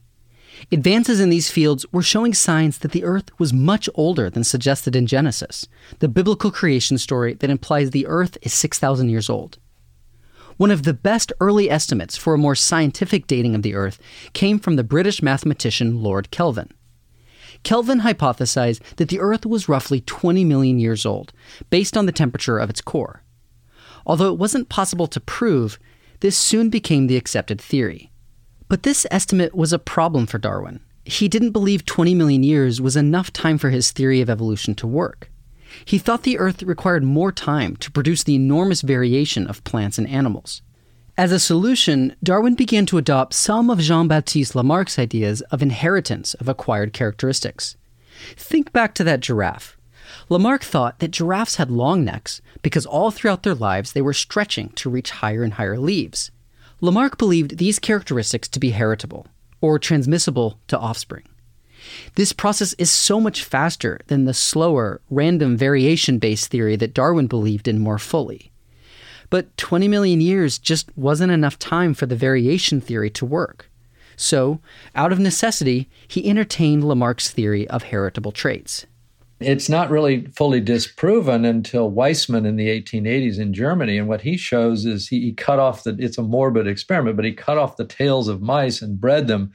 Advances 0.71 1.21
in 1.21 1.31
these 1.31 1.51
fields 1.51 1.87
were 1.93 2.03
showing 2.03 2.35
signs 2.35 2.79
that 2.79 2.93
the 2.93 3.05
Earth 3.05 3.31
was 3.39 3.53
much 3.53 3.89
older 3.95 4.29
than 4.29 4.45
suggested 4.45 4.95
in 4.95 5.07
Genesis, 5.07 5.67
the 5.99 6.09
biblical 6.09 6.51
creation 6.51 6.99
story 6.99 7.35
that 7.35 7.51
implies 7.51 7.91
the 7.91 8.07
Earth 8.07 8.37
is 8.43 8.53
6,000 8.53 9.09
years 9.09 9.31
old. 9.31 9.59
One 10.57 10.71
of 10.71 10.83
the 10.83 10.93
best 10.93 11.33
early 11.41 11.71
estimates 11.71 12.17
for 12.17 12.35
a 12.35 12.39
more 12.39 12.55
scientific 12.55 13.27
dating 13.27 13.55
of 13.55 13.63
the 13.63 13.75
Earth 13.75 13.99
came 14.35 14.59
from 14.59 14.77
the 14.77 14.85
British 14.85 15.23
mathematician 15.23 16.03
Lord 16.03 16.31
Kelvin. 16.31 16.71
Kelvin 17.63 18.01
hypothesized 18.01 18.81
that 18.97 19.09
the 19.09 19.21
Earth 19.21 19.47
was 19.47 19.69
roughly 19.69 20.03
20 20.03 20.45
million 20.45 20.79
years 20.79 21.07
old, 21.07 21.33
based 21.71 21.97
on 21.97 22.07
the 22.07 22.13
temperature 22.13 22.59
of 22.59 22.71
its 22.71 22.81
core. 22.81 23.23
Although 24.07 24.33
it 24.33 24.39
wasn't 24.39 24.69
possible 24.69 25.07
to 25.07 25.21
prove, 25.21 25.79
this 26.21 26.37
soon 26.37 26.69
became 26.69 27.07
the 27.07 27.17
accepted 27.17 27.61
theory. 27.61 28.10
But 28.71 28.85
this 28.85 29.05
estimate 29.11 29.53
was 29.53 29.73
a 29.73 29.81
problem 29.81 30.27
for 30.27 30.39
Darwin. 30.39 30.79
He 31.05 31.27
didn't 31.27 31.51
believe 31.51 31.85
20 31.85 32.15
million 32.15 32.45
years 32.45 32.81
was 32.81 32.95
enough 32.95 33.33
time 33.33 33.59
for 33.59 33.71
his 33.71 33.91
theory 33.91 34.21
of 34.21 34.31
evolution 34.31 34.77
to 34.77 34.87
work. 34.87 35.29
He 35.85 35.99
thought 35.99 36.23
the 36.23 36.39
Earth 36.39 36.63
required 36.63 37.03
more 37.03 37.33
time 37.33 37.75
to 37.79 37.91
produce 37.91 38.23
the 38.23 38.37
enormous 38.37 38.83
variation 38.83 39.49
of 39.49 39.65
plants 39.65 39.99
and 39.99 40.07
animals. 40.07 40.63
As 41.19 41.33
a 41.33 41.41
solution, 41.41 42.15
Darwin 42.23 42.55
began 42.55 42.87
to 42.87 42.99
adopt 42.99 43.35
some 43.35 43.71
of 43.71 43.81
Jean 43.81 44.07
Baptiste 44.07 44.55
Lamarck's 44.55 45.01
ideas 45.01 45.41
of 45.51 45.63
inheritance 45.63 46.35
of 46.35 46.49
acquired 46.49 46.93
characteristics. 46.93 47.77
Think 48.37 48.73
back 48.73 48.95
to 48.95 49.03
that 49.03 49.19
giraffe. 49.19 49.77
Lamarck 50.29 50.63
thought 50.63 51.01
that 51.01 51.11
giraffes 51.11 51.57
had 51.57 51.73
long 51.73 52.05
necks 52.05 52.41
because 52.63 52.87
all 52.87 53.11
throughout 53.11 53.43
their 53.43 53.55
lives 53.57 53.95
they 53.95 54.01
were 54.01 54.13
stretching 54.13 54.69
to 54.77 54.89
reach 54.89 55.11
higher 55.11 55.43
and 55.43 55.55
higher 55.55 55.77
leaves. 55.77 56.31
Lamarck 56.81 57.19
believed 57.19 57.59
these 57.59 57.79
characteristics 57.79 58.49
to 58.49 58.61
be 58.61 58.71
heritable, 58.71 59.27
or 59.61 59.79
transmissible 59.79 60.59
to 60.69 60.79
offspring. 60.79 61.25
This 62.15 62.33
process 62.33 62.73
is 62.75 62.91
so 62.91 63.21
much 63.21 63.45
faster 63.45 64.01
than 64.07 64.25
the 64.25 64.35
slower, 64.35 65.01
random 65.11 65.57
variation 65.57 66.19
based 66.19 66.51
theory 66.51 66.77
that 66.77 66.95
Darwin 66.95 67.27
believed 67.27 67.69
in 67.69 67.79
more 67.79 67.99
fully. 67.99 68.51
But 69.29 69.57
20 69.57 69.89
million 69.89 70.21
years 70.21 70.59
just 70.59 70.97
wasn't 70.97 71.33
enough 71.33 71.59
time 71.59 71.95
for 71.95 72.07
the 72.07 72.17
variation 72.17 72.81
theory 72.81 73.11
to 73.11 73.27
work. 73.27 73.71
So, 74.17 74.61
out 74.95 75.13
of 75.13 75.19
necessity, 75.19 75.89
he 76.07 76.29
entertained 76.29 76.85
Lamarck's 76.85 77.31
theory 77.31 77.67
of 77.69 77.85
heritable 77.85 78.33
traits. 78.33 78.87
It's 79.41 79.71
not 79.71 79.91
really 79.91 80.27
fully 80.37 80.61
disproven 80.61 81.47
until 81.47 81.91
Weismann 81.91 82.47
in 82.47 82.57
the 82.57 82.69
1880s 82.69 83.39
in 83.39 83.55
Germany. 83.55 83.97
And 83.97 84.07
what 84.07 84.21
he 84.21 84.37
shows 84.37 84.85
is 84.85 85.09
he, 85.09 85.21
he 85.21 85.33
cut 85.33 85.59
off 85.59 85.85
the, 85.85 85.97
it's 85.99 86.19
a 86.19 86.23
morbid 86.23 86.67
experiment, 86.67 87.17
but 87.17 87.25
he 87.25 87.33
cut 87.33 87.57
off 87.57 87.77
the 87.77 87.87
tails 87.87 88.29
of 88.29 88.43
mice 88.43 88.83
and 88.83 89.01
bred 89.01 89.29
them. 89.29 89.53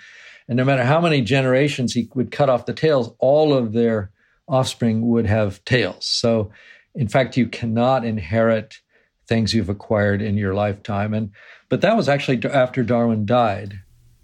And 0.48 0.58
no 0.58 0.66
matter 0.66 0.84
how 0.84 1.00
many 1.00 1.22
generations 1.22 1.94
he 1.94 2.10
would 2.16 2.32
cut 2.32 2.50
off 2.50 2.66
the 2.66 2.74
tails, 2.74 3.14
all 3.20 3.54
of 3.54 3.74
their 3.74 4.12
offspring 4.48 5.08
would 5.08 5.28
have 5.28 5.64
tails. 5.66 6.06
So, 6.08 6.52
in 6.96 7.08
fact, 7.08 7.38
you 7.38 7.48
cannot 7.48 8.06
inherit 8.06 8.80
things 9.28 9.54
you've 9.54 9.70
acquired 9.70 10.22
in 10.22 10.38
your 10.38 10.54
lifetime. 10.54 11.14
And 11.14 11.32
but 11.70 11.82
that 11.82 11.98
was 11.98 12.08
actually 12.08 12.44
after 12.46 12.84
Darwin 12.84 13.26
died. 13.26 13.80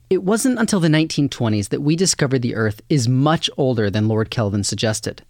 It 0.10 0.24
wasn't 0.24 0.60
until 0.60 0.80
the 0.80 0.90
1920s 0.90 1.70
that 1.70 1.82
we 1.82 1.96
discovered 1.96 2.42
the 2.42 2.56
Earth 2.56 2.82
is 2.90 3.08
much 3.08 3.50
older 3.58 3.90
than 3.90 4.08
Lord 4.08 4.30
Kelvin 4.30 4.64
suggested. 4.64 5.24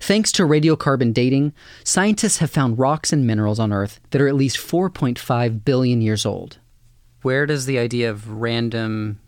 Thanks 0.00 0.32
to 0.32 0.44
radiocarbon 0.44 1.12
dating, 1.12 1.52
scientists 1.82 2.38
have 2.38 2.50
found 2.50 2.78
rocks 2.78 3.12
and 3.12 3.26
minerals 3.26 3.58
on 3.58 3.72
Earth 3.72 4.00
that 4.10 4.20
are 4.20 4.28
at 4.28 4.34
least 4.34 4.56
4.5 4.56 5.64
billion 5.64 6.00
years 6.00 6.26
old. 6.26 6.58
Where 7.22 7.46
does 7.46 7.66
the 7.66 7.78
idea 7.78 8.10
of 8.10 8.30
random 8.30 9.20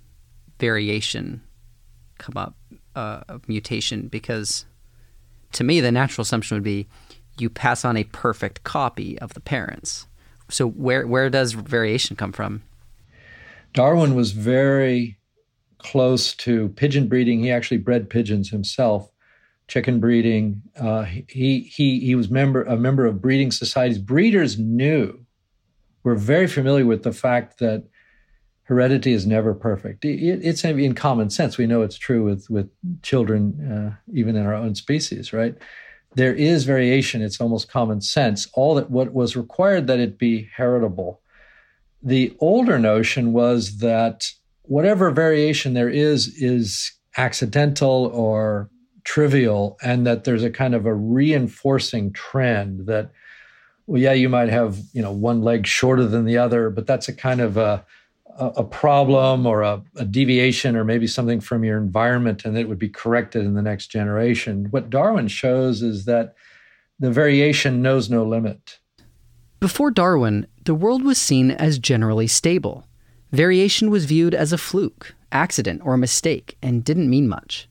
variation 0.58 1.42
come 2.18 2.36
up, 2.36 2.56
uh, 2.94 3.22
of 3.28 3.48
mutation? 3.48 4.08
Because 4.08 4.66
to 5.52 5.64
me, 5.64 5.80
the 5.80 5.92
natural 5.92 6.22
assumption 6.22 6.56
would 6.56 6.64
be 6.64 6.86
you 7.38 7.50
pass 7.50 7.84
on 7.84 7.96
a 7.96 8.04
perfect 8.04 8.64
copy 8.64 9.18
of 9.18 9.34
the 9.34 9.40
parents. 9.40 10.06
So 10.48 10.68
where 10.68 11.06
where 11.06 11.28
does 11.28 11.52
variation 11.52 12.16
come 12.16 12.32
from? 12.32 12.62
Darwin 13.72 14.14
was 14.14 14.32
very 14.32 15.18
close 15.78 16.34
to 16.34 16.68
pigeon 16.70 17.08
breeding. 17.08 17.40
He 17.40 17.50
actually 17.50 17.78
bred 17.78 18.08
pigeons 18.08 18.50
himself. 18.50 19.10
Chicken 19.68 20.00
breeding. 20.00 20.62
Uh, 20.78 21.04
he 21.04 21.60
he 21.60 22.00
he 22.00 22.14
was 22.14 22.30
member 22.30 22.62
a 22.64 22.76
member 22.76 23.04
of 23.04 23.20
breeding 23.20 23.50
societies. 23.50 23.98
Breeders 23.98 24.58
knew, 24.58 25.18
were 26.04 26.14
very 26.14 26.46
familiar 26.46 26.86
with 26.86 27.02
the 27.02 27.12
fact 27.12 27.58
that 27.58 27.84
heredity 28.62 29.12
is 29.12 29.26
never 29.26 29.54
perfect. 29.54 30.04
It, 30.04 30.40
it's 30.44 30.64
in 30.64 30.94
common 30.94 31.30
sense. 31.30 31.58
We 31.58 31.66
know 31.66 31.82
it's 31.82 31.98
true 31.98 32.24
with 32.24 32.48
with 32.48 32.70
children, 33.02 33.70
uh, 33.70 33.96
even 34.12 34.36
in 34.36 34.46
our 34.46 34.54
own 34.54 34.74
species, 34.74 35.32
right? 35.32 35.56
there 36.16 36.34
is 36.34 36.64
variation. 36.64 37.22
It's 37.22 37.40
almost 37.40 37.68
common 37.70 38.00
sense. 38.00 38.48
All 38.54 38.74
that 38.76 38.90
what 38.90 39.12
was 39.12 39.36
required 39.36 39.86
that 39.86 40.00
it 40.00 40.18
be 40.18 40.48
heritable. 40.56 41.20
The 42.02 42.34
older 42.40 42.78
notion 42.78 43.32
was 43.32 43.78
that 43.78 44.26
whatever 44.62 45.10
variation 45.10 45.74
there 45.74 45.90
is 45.90 46.28
is 46.42 46.92
accidental 47.16 48.10
or 48.12 48.70
trivial, 49.06 49.78
and 49.82 50.06
that 50.06 50.24
there's 50.24 50.44
a 50.44 50.50
kind 50.50 50.74
of 50.74 50.84
a 50.84 50.92
reinforcing 50.94 52.12
trend 52.12 52.86
that, 52.86 53.10
well, 53.86 54.02
yeah, 54.02 54.12
you 54.12 54.28
might 54.28 54.50
have 54.50 54.78
you 54.92 55.00
know 55.00 55.12
one 55.12 55.40
leg 55.40 55.66
shorter 55.66 56.04
than 56.04 56.26
the 56.26 56.36
other, 56.36 56.68
but 56.68 56.86
that's 56.86 57.08
a 57.08 57.14
kind 57.14 57.40
of 57.40 57.56
a 57.56 57.86
a, 58.38 58.64
problem 58.64 59.46
or 59.46 59.62
a, 59.62 59.82
a, 59.96 60.04
deviation 60.04 60.76
or 60.76 60.84
maybe 60.84 61.06
something 61.06 61.40
from 61.40 61.64
your 61.64 61.78
environment 61.78 62.44
and 62.44 62.58
it 62.58 62.68
would 62.68 62.78
be 62.78 62.88
corrected 62.88 63.44
in 63.44 63.54
the 63.54 63.62
next 63.62 63.86
generation. 63.86 64.66
What 64.70 64.90
Darwin 64.90 65.28
shows 65.28 65.82
is 65.82 66.04
that 66.04 66.34
the 66.98 67.10
variation 67.10 67.82
knows 67.82 68.10
no 68.10 68.24
limit. 68.24 68.78
Before 69.58 69.90
Darwin, 69.90 70.46
the 70.64 70.74
world 70.74 71.02
was 71.02 71.18
seen 71.18 71.50
as 71.50 71.78
generally 71.78 72.26
stable. 72.26 72.86
Variation 73.32 73.90
was 73.90 74.04
viewed 74.04 74.34
as 74.34 74.52
a 74.52 74.58
fluke, 74.58 75.14
accident, 75.32 75.80
or 75.84 75.96
mistake 75.96 76.56
and 76.62 76.84
didn't 76.84 77.10
mean 77.10 77.28
much. 77.28 77.68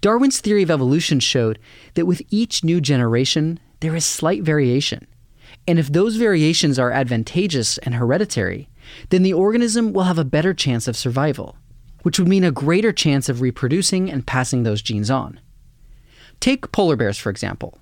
Darwin's 0.00 0.40
theory 0.40 0.62
of 0.62 0.70
evolution 0.70 1.20
showed 1.20 1.58
that 1.94 2.06
with 2.06 2.22
each 2.30 2.64
new 2.64 2.80
generation, 2.80 3.60
there 3.80 3.94
is 3.94 4.04
slight 4.04 4.42
variation. 4.42 5.06
And 5.66 5.78
if 5.78 5.88
those 5.88 6.16
variations 6.16 6.78
are 6.78 6.90
advantageous 6.90 7.78
and 7.78 7.94
hereditary, 7.94 8.68
then 9.10 9.22
the 9.22 9.32
organism 9.32 9.92
will 9.92 10.04
have 10.04 10.18
a 10.18 10.24
better 10.24 10.54
chance 10.54 10.88
of 10.88 10.96
survival, 10.96 11.56
which 12.02 12.18
would 12.18 12.28
mean 12.28 12.44
a 12.44 12.50
greater 12.50 12.92
chance 12.92 13.28
of 13.28 13.40
reproducing 13.40 14.10
and 14.10 14.26
passing 14.26 14.62
those 14.62 14.82
genes 14.82 15.10
on. 15.10 15.40
Take 16.40 16.72
polar 16.72 16.96
bears, 16.96 17.18
for 17.18 17.30
example. 17.30 17.78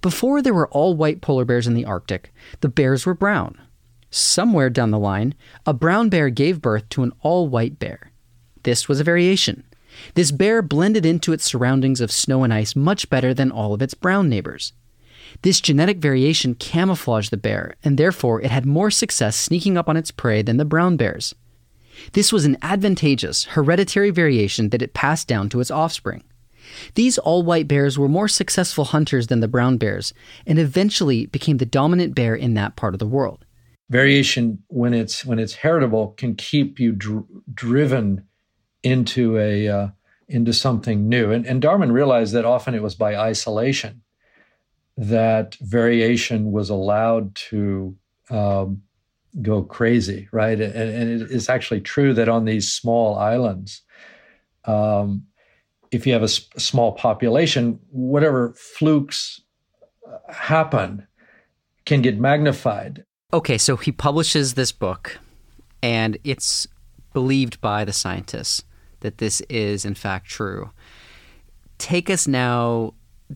Before 0.00 0.42
there 0.42 0.54
were 0.54 0.68
all 0.68 0.94
white 0.94 1.20
polar 1.20 1.44
bears 1.44 1.66
in 1.66 1.74
the 1.74 1.84
Arctic, 1.84 2.32
the 2.60 2.68
bears 2.68 3.06
were 3.06 3.14
brown. 3.14 3.60
Somewhere 4.10 4.70
down 4.70 4.90
the 4.90 4.98
line, 4.98 5.34
a 5.66 5.72
brown 5.72 6.08
bear 6.08 6.30
gave 6.30 6.60
birth 6.60 6.88
to 6.90 7.02
an 7.02 7.12
all 7.20 7.48
white 7.48 7.78
bear. 7.78 8.10
This 8.64 8.88
was 8.88 9.00
a 9.00 9.04
variation. 9.04 9.64
This 10.14 10.30
bear 10.30 10.62
blended 10.62 11.04
into 11.04 11.32
its 11.32 11.44
surroundings 11.44 12.00
of 12.00 12.12
snow 12.12 12.44
and 12.44 12.52
ice 12.52 12.76
much 12.76 13.10
better 13.10 13.34
than 13.34 13.50
all 13.50 13.74
of 13.74 13.82
its 13.82 13.94
brown 13.94 14.28
neighbors. 14.28 14.72
This 15.42 15.60
genetic 15.60 15.98
variation 15.98 16.54
camouflaged 16.54 17.30
the 17.30 17.36
bear, 17.36 17.74
and 17.84 17.96
therefore 17.96 18.40
it 18.40 18.50
had 18.50 18.66
more 18.66 18.90
success 18.90 19.36
sneaking 19.36 19.76
up 19.76 19.88
on 19.88 19.96
its 19.96 20.10
prey 20.10 20.42
than 20.42 20.56
the 20.56 20.64
brown 20.64 20.96
bears. 20.96 21.34
This 22.12 22.32
was 22.32 22.44
an 22.44 22.56
advantageous, 22.62 23.44
hereditary 23.44 24.10
variation 24.10 24.70
that 24.70 24.82
it 24.82 24.94
passed 24.94 25.28
down 25.28 25.48
to 25.50 25.60
its 25.60 25.70
offspring. 25.70 26.24
These 26.94 27.18
all 27.18 27.42
white 27.42 27.68
bears 27.68 27.98
were 27.98 28.08
more 28.08 28.28
successful 28.28 28.84
hunters 28.84 29.26
than 29.26 29.40
the 29.40 29.48
brown 29.48 29.76
bears, 29.76 30.14
and 30.46 30.58
eventually 30.58 31.26
became 31.26 31.58
the 31.58 31.66
dominant 31.66 32.14
bear 32.14 32.34
in 32.34 32.54
that 32.54 32.76
part 32.76 32.94
of 32.94 32.98
the 33.00 33.06
world. 33.06 33.44
variation 33.90 34.62
when 34.68 34.94
it's 34.94 35.24
when 35.24 35.38
it's 35.40 35.54
heritable 35.54 36.14
can 36.16 36.36
keep 36.36 36.78
you 36.78 36.92
dr- 36.92 37.24
driven 37.52 38.24
into 38.82 39.38
a 39.38 39.68
uh, 39.68 39.88
into 40.28 40.52
something 40.52 41.08
new. 41.08 41.32
And, 41.32 41.44
and 41.46 41.60
Darwin 41.60 41.92
realized 41.92 42.32
that 42.34 42.44
often 42.44 42.74
it 42.74 42.82
was 42.82 42.94
by 42.94 43.16
isolation 43.16 44.02
that 44.96 45.56
variation 45.56 46.52
was 46.52 46.68
allowed 46.68 47.34
to 47.34 47.96
um, 48.28 48.82
go 49.40 49.62
crazy, 49.62 50.28
right? 50.30 50.60
And, 50.60 50.74
and, 50.74 51.22
it 51.22 51.30
is 51.30 51.48
actually 51.48 51.80
true 51.80 52.12
that 52.14 52.28
on 52.28 52.44
these 52.44 52.70
small 52.70 53.16
islands, 53.16 53.82
um, 54.66 55.24
if 55.90 56.06
you 56.06 56.12
have 56.12 56.22
a, 56.22 56.24
s- 56.24 56.48
a 56.54 56.60
small 56.60 56.92
population, 56.92 57.78
whatever 57.90 58.52
flukes 58.54 59.40
happen 60.28 61.06
can 61.86 62.02
get 62.02 62.18
magnified. 62.18 63.04
Okay, 63.32 63.58
so 63.58 63.76
he 63.76 63.92
publishes 63.92 64.54
this 64.54 64.70
book, 64.70 65.18
and 65.82 66.18
it's 66.24 66.66
believed 67.12 67.60
by 67.60 67.84
the 67.84 67.92
scientists 67.92 68.64
that 69.00 69.18
this 69.18 69.40
is 69.42 69.84
in 69.84 69.94
fact 69.94 70.26
true. 70.26 70.70
Take 71.78 72.10
us 72.10 72.26
now 72.28 72.94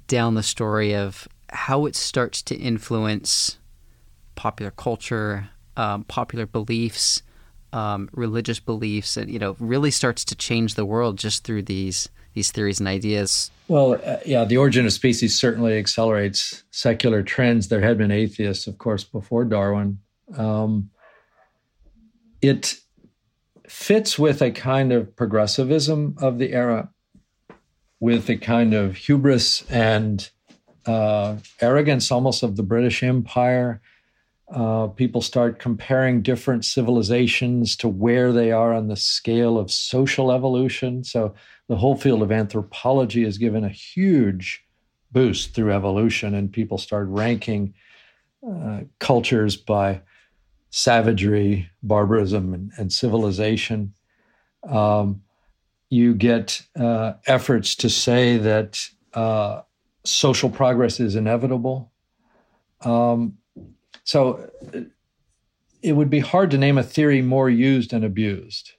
down 0.09 0.35
the 0.35 0.43
story 0.43 0.95
of 0.95 1.29
how 1.51 1.87
it 1.87 1.95
starts 1.95 2.43
to 2.43 2.57
influence 2.57 3.59
popular 4.35 4.71
culture, 4.71 5.49
um, 5.77 6.05
popular 6.05 6.47
beliefs, 6.47 7.23
um, 7.73 8.09
religious 8.13 8.61
beliefs, 8.61 9.17
and 9.17 9.31
you 9.31 9.39
know, 9.39 9.57
really 9.59 9.91
starts 9.91 10.25
to 10.27 10.35
change 10.35 10.75
the 10.75 10.85
world 10.85 11.19
just 11.19 11.45
through 11.45 11.63
these 11.63 12.09
these 12.35 12.51
theories 12.51 12.81
and 12.81 12.89
ideas. 12.89 13.51
Well, 13.69 13.95
uh, 14.05 14.17
yeah, 14.27 14.45
the 14.45 14.57
origin 14.57 14.85
of 14.87 14.93
species 14.93 15.39
certainly 15.39 15.79
accelerates 15.79 16.65
secular 16.73 17.23
trends. 17.23 17.69
There 17.69 17.81
had 17.81 17.97
been 17.97 18.11
atheists, 18.11 18.67
of 18.67 18.79
course, 18.79 19.05
before 19.05 19.45
Darwin. 19.45 19.99
Um, 20.37 20.91
it 22.43 22.77
fits 23.69 24.19
with 24.19 24.43
a 24.43 24.51
kind 24.51 24.93
of 24.93 25.15
progressivism 25.17 26.17
of 26.19 26.39
the 26.39 26.53
era, 26.53 26.91
with 28.01 28.29
a 28.29 28.37
kind 28.37 28.75
of 28.75 28.97
hubris 28.97 29.63
and 29.71 30.31
uh, 30.87 31.37
arrogance 31.61 32.11
almost 32.11 32.43
of 32.43 32.57
the 32.57 32.63
British 32.63 33.03
Empire. 33.03 33.81
Uh, 34.53 34.89
people 34.89 35.23
start 35.23 35.59
comparing 35.59 36.21
different 36.21 36.65
civilizations 36.65 37.77
to 37.77 37.89
where 37.89 38.31
they 38.33 38.53
are 38.53 38.75
on 38.75 38.89
the 38.89 38.97
scale 38.97 39.59
of 39.59 39.71
social 39.71 40.31
evolution. 40.31 41.03
So 41.03 41.35
the 41.67 41.77
whole 41.77 41.97
field 41.97 42.21
of 42.21 42.31
anthropology 42.31 43.25
is 43.25 43.39
given 43.39 43.65
a 43.65 43.71
huge 43.71 44.63
boost 45.11 45.55
through 45.55 45.73
evolution, 45.73 46.35
and 46.35 46.53
people 46.53 46.77
start 46.77 47.07
ranking 47.09 47.73
uh, 48.47 48.81
cultures 48.99 49.57
by 49.57 50.03
savagery, 50.77 51.71
barbarism, 51.85 52.53
and, 52.53 52.73
and 52.77 52.93
civilization. 52.93 53.95
Um, 54.69 55.23
you 55.89 56.15
get 56.17 56.63
uh, 56.75 57.13
efforts 57.29 57.77
to 57.77 57.89
say 57.89 58.39
that 58.39 58.85
uh, 59.13 59.61
social 60.03 60.51
progress 60.51 60.99
is 60.99 61.15
inevitable. 61.15 61.93
Um, 62.81 63.39
so 64.03 64.51
it 65.81 65.93
would 65.93 66.11
be 66.11 66.19
hard 66.19 66.51
to 66.51 66.59
name 66.59 66.77
a 66.77 66.83
theory 66.83 67.23
more 67.23 67.49
used 67.49 67.93
and 67.93 68.05
abused 68.05 68.73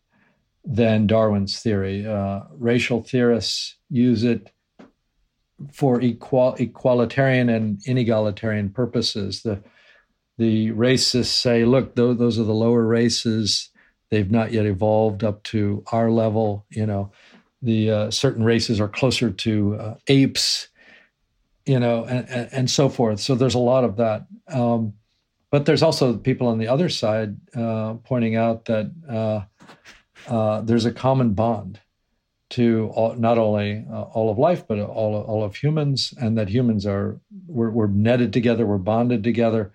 than 0.66 1.08
Darwin's 1.08 1.62
theory. 1.62 2.06
Uh, 2.06 2.42
racial 2.58 3.04
theorists 3.04 3.78
use 3.90 4.26
it 4.26 4.52
for 5.72 6.02
equal, 6.02 6.58
equalitarian 6.60 7.56
and 7.56 7.80
inegalitarian 7.84 8.74
purposes. 8.74 9.44
The 9.44 9.64
the 10.38 10.72
racists 10.72 11.28
say, 11.28 11.66
look, 11.66 11.96
those, 11.96 12.18
those 12.18 12.40
are 12.40 12.44
the 12.44 12.54
lower 12.54 12.86
races. 12.86 13.70
They've 14.10 14.30
not 14.30 14.52
yet 14.52 14.66
evolved 14.66 15.24
up 15.24 15.44
to 15.44 15.84
our 15.92 16.12
level. 16.12 16.66
You 16.70 16.86
know, 16.86 17.12
the 17.62 17.92
uh, 17.92 18.12
certain 18.12 18.44
races 18.44 18.80
are 18.80 18.88
closer 18.88 19.32
to 19.32 19.76
uh, 19.76 19.96
apes, 20.08 20.68
you 21.66 21.80
know, 21.80 22.04
and, 22.04 22.30
and, 22.30 22.50
and, 22.52 22.70
so 22.70 22.90
forth. 22.90 23.20
So 23.20 23.34
there's 23.36 23.56
a 23.56 23.60
lot 23.60 23.84
of 23.84 23.98
that. 23.98 24.28
Um, 24.48 24.94
but 25.52 25.66
there's 25.66 25.82
also 25.82 26.18
people 26.18 26.48
on 26.48 26.60
the 26.60 26.68
other 26.68 26.90
side 26.90 27.38
uh, 27.56 27.96
pointing 28.04 28.36
out 28.36 28.66
that 28.66 28.92
uh, 29.10 29.42
uh, 30.28 30.62
there's 30.62 30.86
a 30.86 30.92
common 30.92 31.34
bond 31.34 31.80
to 32.52 32.92
all, 32.94 33.16
not 33.16 33.38
only 33.38 33.86
uh, 33.90 34.02
all 34.04 34.30
of 34.30 34.38
life, 34.38 34.68
but 34.68 34.80
all, 34.80 35.16
all 35.22 35.44
of 35.44 35.56
humans, 35.56 36.14
and 36.20 36.38
that 36.38 36.50
humans 36.50 36.86
are, 36.86 37.20
we're, 37.48 37.72
we're 37.72 37.88
netted 37.88 38.34
together, 38.34 38.66
we're 38.66 38.78
bonded 38.78 39.24
together 39.24 39.72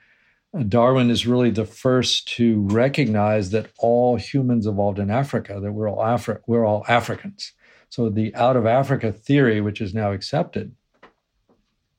Darwin 0.69 1.11
is 1.11 1.27
really 1.27 1.51
the 1.51 1.65
first 1.65 2.27
to 2.37 2.61
recognize 2.69 3.51
that 3.51 3.71
all 3.79 4.17
humans 4.17 4.67
evolved 4.67 4.99
in 4.99 5.11
Africa, 5.11 5.61
that 5.61 5.73
we're 5.73 5.89
all 5.89 5.99
Afri- 5.99 6.41
we're 6.47 6.65
all 6.65 6.85
Africans. 6.89 7.53
So 7.89 8.09
the 8.09 8.35
out 8.35 8.57
of 8.57 8.67
Africa 8.67 9.13
theory, 9.13 9.61
which 9.61 9.81
is 9.81 9.95
now 9.95 10.13
accepted, 10.13 10.75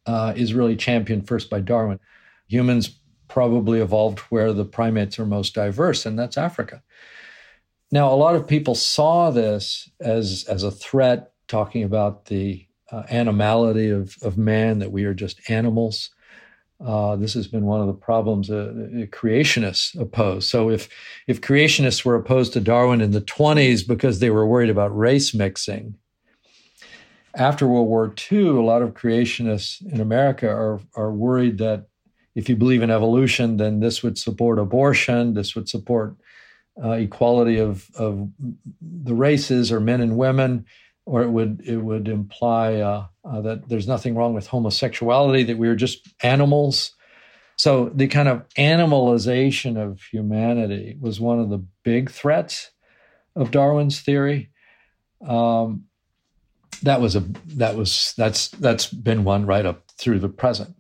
uh, 0.06 0.34
is 0.36 0.54
really 0.54 0.76
championed 0.76 1.28
first 1.28 1.50
by 1.50 1.62
Darwin. 1.62 2.00
Humans 2.48 3.00
probably 3.30 3.80
evolved 3.80 4.20
where 4.20 4.52
the 4.52 4.66
primates 4.66 5.18
are 5.18 5.26
most 5.26 5.54
diverse, 5.54 6.06
and 6.06 6.20
that's 6.20 6.38
Africa. 6.38 6.82
Now, 7.90 8.14
a 8.14 8.16
lot 8.16 8.36
of 8.36 8.48
people 8.48 8.76
saw 8.76 9.32
this 9.32 9.90
as 10.02 10.46
as 10.50 10.64
a 10.64 10.72
threat, 10.72 11.32
talking 11.48 11.84
about 11.84 12.26
the 12.26 12.68
uh, 12.92 13.04
animality 13.10 13.90
of, 13.90 14.18
of 14.22 14.38
man, 14.38 14.80
that 14.80 14.92
we 14.92 15.06
are 15.06 15.14
just 15.14 15.50
animals. 15.50 16.10
Uh, 16.86 17.16
this 17.16 17.34
has 17.34 17.48
been 17.48 17.66
one 17.66 17.80
of 17.80 17.88
the 17.88 17.94
problems 17.94 18.50
uh, 18.50 18.74
creationists 19.12 20.00
oppose. 20.00 20.48
So 20.48 20.70
if 20.70 20.90
if 21.28 21.42
creationists 21.42 22.04
were 22.04 22.16
opposed 22.16 22.54
to 22.54 22.60
Darwin 22.60 23.02
in 23.02 23.12
the 23.12 23.22
20s 23.22 23.88
because 23.88 24.20
they 24.20 24.30
were 24.30 24.48
worried 24.48 24.70
about 24.70 24.98
race 24.98 25.34
mixing, 25.34 25.96
after 27.36 27.68
World 27.68 27.88
War 27.88 28.14
II, 28.32 28.48
a 28.48 28.62
lot 28.62 28.82
of 28.82 28.94
creationists 28.94 29.86
in 29.92 30.02
America 30.02 30.50
are 30.50 30.80
are 30.96 31.12
worried 31.12 31.60
that 31.60 31.88
if 32.34 32.50
you 32.50 32.56
believe 32.56 32.82
in 32.82 32.90
evolution, 32.90 33.58
then 33.58 33.80
this 33.80 34.02
would 34.02 34.18
support 34.18 34.58
abortion, 34.58 35.34
this 35.34 35.56
would 35.56 35.70
support 35.70 36.16
uh, 36.84 36.92
equality 36.92 37.60
of 37.60 37.90
of 37.96 38.30
the 38.82 39.14
races 39.14 39.72
or 39.72 39.80
men 39.80 40.02
and 40.02 40.18
women, 40.18 40.66
or 41.06 41.24
it 41.24 41.30
would 41.30 41.62
it 41.66 41.78
would 41.78 42.08
imply 42.08 42.76
uh, 42.76 43.06
uh, 43.26 43.42
that 43.42 43.68
there's 43.68 43.88
nothing 43.88 44.16
wrong 44.16 44.34
with 44.34 44.48
homosexuality, 44.48 45.44
that 45.44 45.58
we 45.58 45.68
are 45.68 45.76
just 45.76 46.08
animals. 46.24 46.94
So 47.58 47.92
the 47.94 48.08
kind 48.08 48.28
of 48.28 48.48
animalization 48.58 49.78
of 49.78 50.02
humanity 50.02 50.98
was 51.00 51.20
one 51.20 51.40
of 51.40 51.50
the 51.50 51.64
big 51.84 52.10
threats 52.10 52.72
of 53.36 53.52
Darwin's 53.52 54.00
theory. 54.00 54.50
Um, 55.26 55.86
that 56.84 57.02
was 57.02 57.16
a 57.16 57.24
that 57.56 57.76
was 57.76 58.14
that's 58.18 58.50
that's 58.50 58.88
been 58.88 59.24
one 59.24 59.46
right 59.46 59.66
up 59.66 59.84
through 59.98 60.20
the 60.20 60.30
present. 60.30 60.76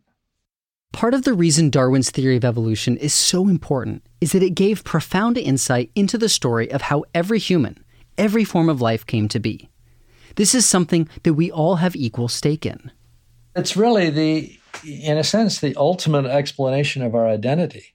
Part 0.93 1.13
of 1.13 1.23
the 1.23 1.33
reason 1.33 1.69
Darwin's 1.69 2.11
theory 2.11 2.35
of 2.35 2.43
evolution 2.43 2.97
is 2.97 3.13
so 3.13 3.47
important 3.47 4.03
is 4.19 4.33
that 4.33 4.43
it 4.43 4.55
gave 4.55 4.83
profound 4.83 5.37
insight 5.37 5.89
into 5.95 6.17
the 6.17 6.27
story 6.27 6.69
of 6.69 6.81
how 6.81 7.05
every 7.15 7.39
human, 7.39 7.85
every 8.17 8.43
form 8.43 8.67
of 8.67 8.81
life 8.81 9.05
came 9.05 9.27
to 9.29 9.39
be. 9.39 9.69
This 10.35 10.55
is 10.55 10.65
something 10.65 11.09
that 11.23 11.33
we 11.33 11.51
all 11.51 11.75
have 11.75 11.95
equal 11.95 12.27
stake 12.27 12.65
in. 12.65 12.91
It's 13.55 13.75
really 13.75 14.09
the, 14.09 14.57
in 14.85 15.17
a 15.17 15.23
sense, 15.23 15.59
the 15.59 15.75
ultimate 15.75 16.25
explanation 16.25 17.01
of 17.01 17.15
our 17.15 17.27
identity. 17.27 17.93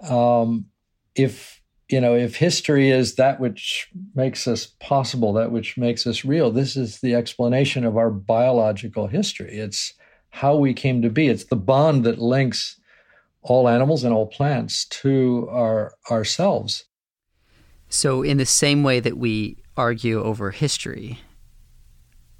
Um, 0.00 0.66
if 1.14 1.58
you 1.88 2.00
know, 2.00 2.14
if 2.14 2.36
history 2.36 2.90
is 2.90 3.14
that 3.14 3.40
which 3.40 3.88
makes 4.14 4.46
us 4.46 4.66
possible, 4.78 5.32
that 5.34 5.50
which 5.50 5.78
makes 5.78 6.06
us 6.06 6.24
real, 6.24 6.50
this 6.50 6.76
is 6.76 7.00
the 7.00 7.14
explanation 7.14 7.84
of 7.84 7.96
our 7.96 8.10
biological 8.10 9.06
history. 9.06 9.56
It's 9.56 9.94
how 10.30 10.56
we 10.56 10.74
came 10.74 11.00
to 11.02 11.08
be. 11.08 11.28
It's 11.28 11.44
the 11.44 11.56
bond 11.56 12.04
that 12.04 12.18
links 12.18 12.78
all 13.40 13.68
animals 13.68 14.04
and 14.04 14.12
all 14.12 14.26
plants 14.26 14.84
to 14.86 15.48
our 15.50 15.94
ourselves. 16.10 16.84
So, 17.88 18.22
in 18.22 18.36
the 18.36 18.46
same 18.46 18.82
way 18.82 19.00
that 19.00 19.16
we 19.16 19.56
argue 19.74 20.22
over 20.22 20.50
history, 20.50 21.20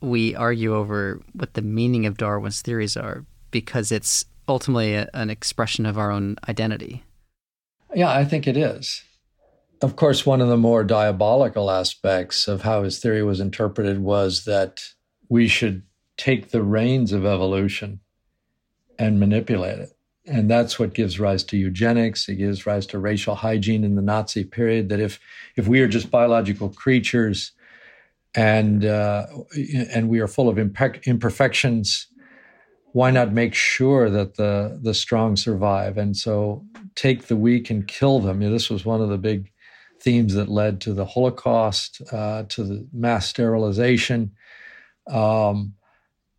we 0.00 0.34
argue 0.34 0.74
over 0.74 1.20
what 1.32 1.54
the 1.54 1.62
meaning 1.62 2.06
of 2.06 2.16
Darwin's 2.16 2.62
theories 2.62 2.96
are 2.96 3.24
because 3.50 3.90
it's 3.90 4.24
ultimately 4.46 4.94
a, 4.94 5.08
an 5.14 5.30
expression 5.30 5.86
of 5.86 5.98
our 5.98 6.10
own 6.10 6.36
identity. 6.48 7.04
Yeah, 7.94 8.12
I 8.12 8.24
think 8.24 8.46
it 8.46 8.56
is. 8.56 9.02
Of 9.80 9.96
course, 9.96 10.26
one 10.26 10.40
of 10.40 10.48
the 10.48 10.56
more 10.56 10.84
diabolical 10.84 11.70
aspects 11.70 12.48
of 12.48 12.62
how 12.62 12.82
his 12.82 12.98
theory 12.98 13.22
was 13.22 13.40
interpreted 13.40 14.00
was 14.00 14.44
that 14.44 14.82
we 15.28 15.46
should 15.46 15.82
take 16.16 16.50
the 16.50 16.62
reins 16.62 17.12
of 17.12 17.24
evolution 17.24 18.00
and 18.98 19.20
manipulate 19.20 19.78
it. 19.78 19.92
And 20.26 20.50
that's 20.50 20.78
what 20.78 20.94
gives 20.94 21.20
rise 21.20 21.42
to 21.44 21.56
eugenics. 21.56 22.28
It 22.28 22.34
gives 22.34 22.66
rise 22.66 22.86
to 22.86 22.98
racial 22.98 23.36
hygiene 23.36 23.84
in 23.84 23.94
the 23.94 24.02
Nazi 24.02 24.44
period. 24.44 24.90
That 24.90 25.00
if 25.00 25.20
if 25.56 25.68
we 25.68 25.80
are 25.80 25.88
just 25.88 26.10
biological 26.10 26.68
creatures 26.68 27.52
and 28.34 28.84
uh, 28.84 29.26
and 29.92 30.08
we 30.08 30.20
are 30.20 30.28
full 30.28 30.48
of 30.48 30.58
imperfections. 30.58 32.06
why 32.92 33.10
not 33.10 33.32
make 33.32 33.54
sure 33.54 34.10
that 34.10 34.36
the 34.36 34.78
the 34.82 34.94
strong 34.94 35.36
survive? 35.36 35.98
And 35.98 36.16
so 36.16 36.64
take 36.94 37.26
the 37.26 37.36
weak 37.36 37.70
and 37.70 37.86
kill 37.86 38.20
them. 38.20 38.42
You 38.42 38.48
know, 38.48 38.52
this 38.52 38.70
was 38.70 38.84
one 38.84 39.00
of 39.00 39.08
the 39.08 39.18
big 39.18 39.52
themes 40.00 40.34
that 40.34 40.48
led 40.48 40.80
to 40.82 40.92
the 40.92 41.04
Holocaust, 41.04 42.02
uh, 42.12 42.44
to 42.48 42.64
the 42.64 42.88
mass 42.92 43.26
sterilization. 43.26 44.32
Um, 45.10 45.74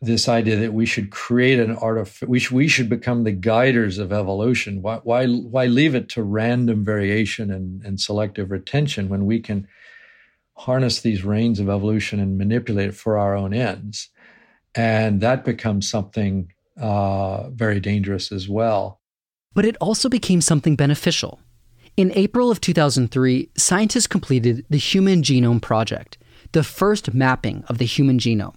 this 0.02 0.28
idea 0.28 0.56
that 0.56 0.72
we 0.72 0.86
should 0.86 1.10
create 1.10 1.60
an 1.60 1.76
artif- 1.76 2.26
we 2.26 2.38
should, 2.38 2.56
we 2.56 2.68
should 2.68 2.88
become 2.88 3.24
the 3.24 3.32
guiders 3.32 3.98
of 3.98 4.12
evolution. 4.12 4.80
Why, 4.80 4.96
why, 5.02 5.26
why 5.26 5.66
leave 5.66 5.94
it 5.94 6.08
to 6.10 6.22
random 6.22 6.84
variation 6.84 7.50
and, 7.50 7.82
and 7.84 8.00
selective 8.00 8.50
retention 8.50 9.10
when 9.10 9.26
we 9.26 9.40
can 9.40 9.68
harness 10.60 11.00
these 11.00 11.24
reins 11.24 11.58
of 11.58 11.68
evolution 11.68 12.20
and 12.20 12.38
manipulate 12.38 12.90
it 12.90 12.94
for 12.94 13.18
our 13.18 13.34
own 13.34 13.52
ends? 13.54 14.08
And 14.74 15.20
that 15.20 15.44
becomes 15.44 15.90
something 15.90 16.52
uh, 16.78 17.50
very 17.50 17.80
dangerous 17.80 18.30
as 18.30 18.48
well. 18.48 19.00
But 19.54 19.64
it 19.64 19.76
also 19.80 20.08
became 20.08 20.40
something 20.40 20.76
beneficial. 20.76 21.40
In 21.96 22.12
April 22.14 22.50
of 22.50 22.60
2003, 22.60 23.50
scientists 23.56 24.06
completed 24.06 24.64
the 24.70 24.78
Human 24.78 25.22
Genome 25.22 25.60
Project, 25.60 26.18
the 26.52 26.62
first 26.62 27.12
mapping 27.12 27.64
of 27.68 27.78
the 27.78 27.84
human 27.84 28.18
genome. 28.18 28.56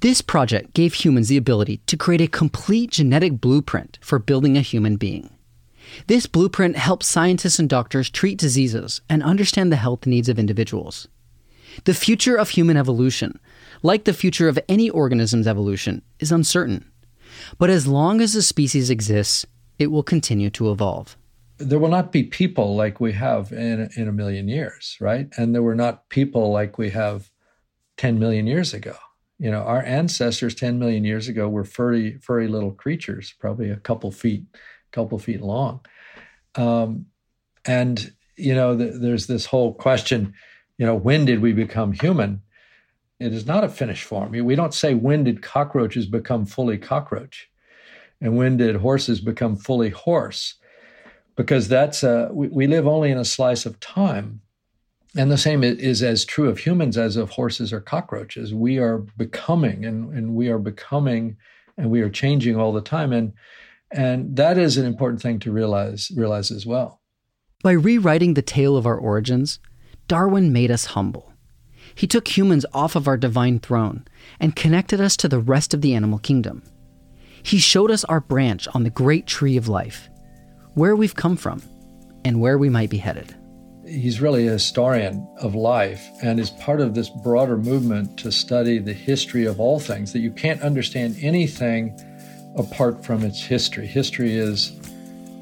This 0.00 0.22
project 0.22 0.74
gave 0.74 0.94
humans 0.94 1.28
the 1.28 1.36
ability 1.36 1.78
to 1.86 1.96
create 1.96 2.20
a 2.20 2.28
complete 2.28 2.90
genetic 2.92 3.40
blueprint 3.40 3.98
for 4.00 4.18
building 4.18 4.56
a 4.56 4.60
human 4.60 4.96
being. 4.96 5.30
This 6.06 6.26
blueprint 6.26 6.76
helps 6.76 7.06
scientists 7.06 7.58
and 7.58 7.68
doctors 7.68 8.10
treat 8.10 8.38
diseases 8.38 9.00
and 9.08 9.22
understand 9.22 9.72
the 9.72 9.76
health 9.76 10.06
needs 10.06 10.28
of 10.28 10.38
individuals. 10.38 11.08
The 11.84 11.94
future 11.94 12.36
of 12.36 12.50
human 12.50 12.76
evolution, 12.76 13.38
like 13.82 14.04
the 14.04 14.12
future 14.12 14.48
of 14.48 14.58
any 14.68 14.90
organism's 14.90 15.46
evolution, 15.46 16.02
is 16.18 16.32
uncertain. 16.32 16.90
But 17.58 17.70
as 17.70 17.86
long 17.86 18.20
as 18.20 18.34
a 18.34 18.42
species 18.42 18.90
exists, 18.90 19.46
it 19.78 19.88
will 19.88 20.02
continue 20.02 20.50
to 20.50 20.70
evolve. 20.70 21.16
There 21.58 21.78
will 21.78 21.88
not 21.88 22.12
be 22.12 22.22
people 22.22 22.76
like 22.76 23.00
we 23.00 23.12
have 23.12 23.52
in, 23.52 23.88
in 23.96 24.08
a 24.08 24.12
million 24.12 24.48
years, 24.48 24.96
right? 25.00 25.28
And 25.36 25.54
there 25.54 25.62
were 25.62 25.74
not 25.74 26.08
people 26.08 26.52
like 26.52 26.78
we 26.78 26.90
have 26.90 27.30
10 27.96 28.18
million 28.18 28.46
years 28.46 28.74
ago. 28.74 28.94
You 29.38 29.50
know, 29.50 29.62
our 29.62 29.82
ancestors 29.82 30.54
10 30.54 30.78
million 30.78 31.04
years 31.04 31.28
ago 31.28 31.48
were 31.48 31.64
furry, 31.64 32.18
furry 32.18 32.48
little 32.48 32.72
creatures, 32.72 33.34
probably 33.38 33.70
a 33.70 33.76
couple 33.76 34.10
feet, 34.10 34.44
couple 34.92 35.18
feet 35.18 35.40
long. 35.40 35.80
Um, 36.54 37.06
and, 37.64 38.12
you 38.36 38.54
know, 38.54 38.74
the, 38.74 38.86
there's 38.86 39.26
this 39.26 39.46
whole 39.46 39.74
question, 39.74 40.34
you 40.78 40.86
know, 40.86 40.94
when 40.94 41.24
did 41.24 41.40
we 41.40 41.52
become 41.52 41.92
human? 41.92 42.40
It 43.20 43.34
is 43.34 43.46
not 43.46 43.64
a 43.64 43.68
finished 43.68 44.04
form. 44.04 44.30
We 44.30 44.54
don't 44.54 44.72
say 44.72 44.94
when 44.94 45.24
did 45.24 45.42
cockroaches 45.42 46.06
become 46.06 46.46
fully 46.46 46.78
cockroach, 46.78 47.50
and 48.20 48.36
when 48.36 48.56
did 48.56 48.76
horses 48.76 49.20
become 49.20 49.56
fully 49.56 49.90
horse, 49.90 50.54
because 51.36 51.68
that's 51.68 52.02
a, 52.02 52.30
we, 52.32 52.48
we 52.48 52.66
live 52.66 52.86
only 52.86 53.10
in 53.10 53.18
a 53.18 53.24
slice 53.24 53.66
of 53.66 53.80
time. 53.80 54.40
And 55.16 55.32
the 55.32 55.38
same 55.38 55.64
is 55.64 56.02
as 56.02 56.24
true 56.24 56.48
of 56.48 56.58
humans 56.58 56.96
as 56.96 57.16
of 57.16 57.30
horses 57.30 57.72
or 57.72 57.80
cockroaches. 57.80 58.54
We 58.54 58.78
are 58.78 58.98
becoming, 58.98 59.84
and, 59.84 60.12
and 60.12 60.34
we 60.34 60.48
are 60.48 60.58
becoming, 60.58 61.36
and 61.76 61.90
we 61.90 62.02
are 62.02 62.10
changing 62.10 62.56
all 62.56 62.72
the 62.72 62.80
time. 62.80 63.12
And 63.12 63.32
and 63.90 64.36
that 64.36 64.58
is 64.58 64.76
an 64.76 64.84
important 64.84 65.22
thing 65.22 65.38
to 65.40 65.50
realize 65.50 66.10
realize 66.14 66.50
as 66.50 66.66
well. 66.66 67.00
By 67.62 67.72
rewriting 67.72 68.34
the 68.34 68.42
tale 68.42 68.76
of 68.76 68.86
our 68.86 68.96
origins, 68.96 69.58
Darwin 70.08 70.54
made 70.54 70.70
us 70.70 70.86
humble. 70.86 71.32
He 71.94 72.06
took 72.06 72.28
humans 72.28 72.64
off 72.72 72.96
of 72.96 73.06
our 73.06 73.18
divine 73.18 73.58
throne 73.58 74.06
and 74.40 74.56
connected 74.56 75.02
us 75.02 75.18
to 75.18 75.28
the 75.28 75.38
rest 75.38 75.74
of 75.74 75.82
the 75.82 75.94
animal 75.94 76.18
kingdom. 76.18 76.62
He 77.42 77.58
showed 77.58 77.90
us 77.90 78.04
our 78.04 78.20
branch 78.20 78.66
on 78.74 78.84
the 78.84 78.90
great 78.90 79.26
tree 79.26 79.58
of 79.58 79.68
life, 79.68 80.08
where 80.72 80.96
we've 80.96 81.14
come 81.14 81.36
from, 81.36 81.62
and 82.24 82.40
where 82.40 82.56
we 82.56 82.70
might 82.70 82.88
be 82.88 82.96
headed. 82.96 83.34
He's 83.86 84.20
really 84.20 84.48
a 84.48 84.52
historian 84.52 85.26
of 85.40 85.54
life 85.54 86.06
and 86.22 86.40
is 86.40 86.50
part 86.50 86.80
of 86.80 86.94
this 86.94 87.10
broader 87.10 87.58
movement 87.58 88.18
to 88.20 88.32
study 88.32 88.78
the 88.78 88.94
history 88.94 89.44
of 89.44 89.60
all 89.60 89.78
things, 89.78 90.14
that 90.14 90.20
you 90.20 90.30
can't 90.30 90.62
understand 90.62 91.16
anything 91.20 91.98
apart 92.56 93.04
from 93.04 93.24
its 93.24 93.42
history. 93.42 93.86
History 93.86 94.34
is, 94.34 94.72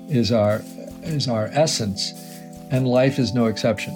is, 0.08 0.32
our, 0.32 0.60
is 1.02 1.28
our 1.28 1.46
essence, 1.52 2.12
and 2.72 2.88
life 2.88 3.20
is 3.20 3.32
no 3.32 3.46
exception. 3.46 3.94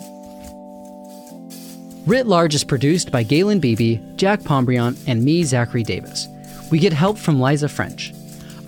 Writ 2.07 2.27
Large 2.27 2.55
is 2.55 2.65
produced 2.65 3.13
by 3.13 3.23
Galen 3.23 3.61
Beebe, 3.61 4.01
Jack 4.17 4.41
Pombriant, 4.41 4.97
and 5.07 5.23
me, 5.23 5.45
Zachary 5.45 5.83
Davis. 5.83 6.29
We 6.71 6.79
get 6.79 6.95
help 6.95 7.19
from 7.19 7.41
Liza 7.41 7.69
French. 7.69 8.15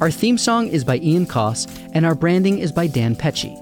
Our 0.01 0.11
theme 0.11 0.37
song 0.37 0.69
is 0.69 0.85
by 0.85 0.99
Ian 0.99 1.25
Coss, 1.25 1.67
and 1.95 2.05
our 2.05 2.15
branding 2.15 2.59
is 2.59 2.71
by 2.73 2.89
Dan 2.89 3.17
Pecci. 3.17 3.57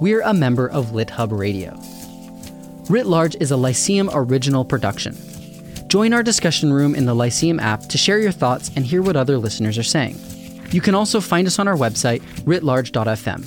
We're 0.00 0.20
a 0.20 0.34
member 0.34 0.68
of 0.68 0.88
LitHub 0.88 1.36
Radio. 1.36 1.74
Writ 2.90 3.06
Large 3.06 3.36
is 3.40 3.50
a 3.50 3.56
Lyceum 3.56 4.10
original 4.12 4.64
production. 4.64 5.16
Join 5.88 6.12
our 6.12 6.22
discussion 6.22 6.70
room 6.70 6.94
in 6.94 7.06
the 7.06 7.14
Lyceum 7.14 7.58
app 7.60 7.86
to 7.88 7.96
share 7.96 8.18
your 8.18 8.32
thoughts 8.32 8.70
and 8.76 8.84
hear 8.84 9.00
what 9.00 9.16
other 9.16 9.38
listeners 9.38 9.78
are 9.78 9.82
saying. 9.82 10.18
You 10.70 10.82
can 10.82 10.94
also 10.94 11.22
find 11.22 11.46
us 11.46 11.58
on 11.58 11.66
our 11.66 11.76
website, 11.76 12.20
writlarge.fm. 12.44 13.46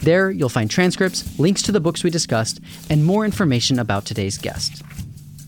There, 0.00 0.30
you'll 0.30 0.48
find 0.50 0.70
transcripts, 0.70 1.38
links 1.38 1.62
to 1.62 1.72
the 1.72 1.80
books 1.80 2.04
we 2.04 2.10
discussed, 2.10 2.60
and 2.90 3.04
more 3.04 3.24
information 3.24 3.78
about 3.78 4.04
today's 4.04 4.36
guest. 4.36 4.82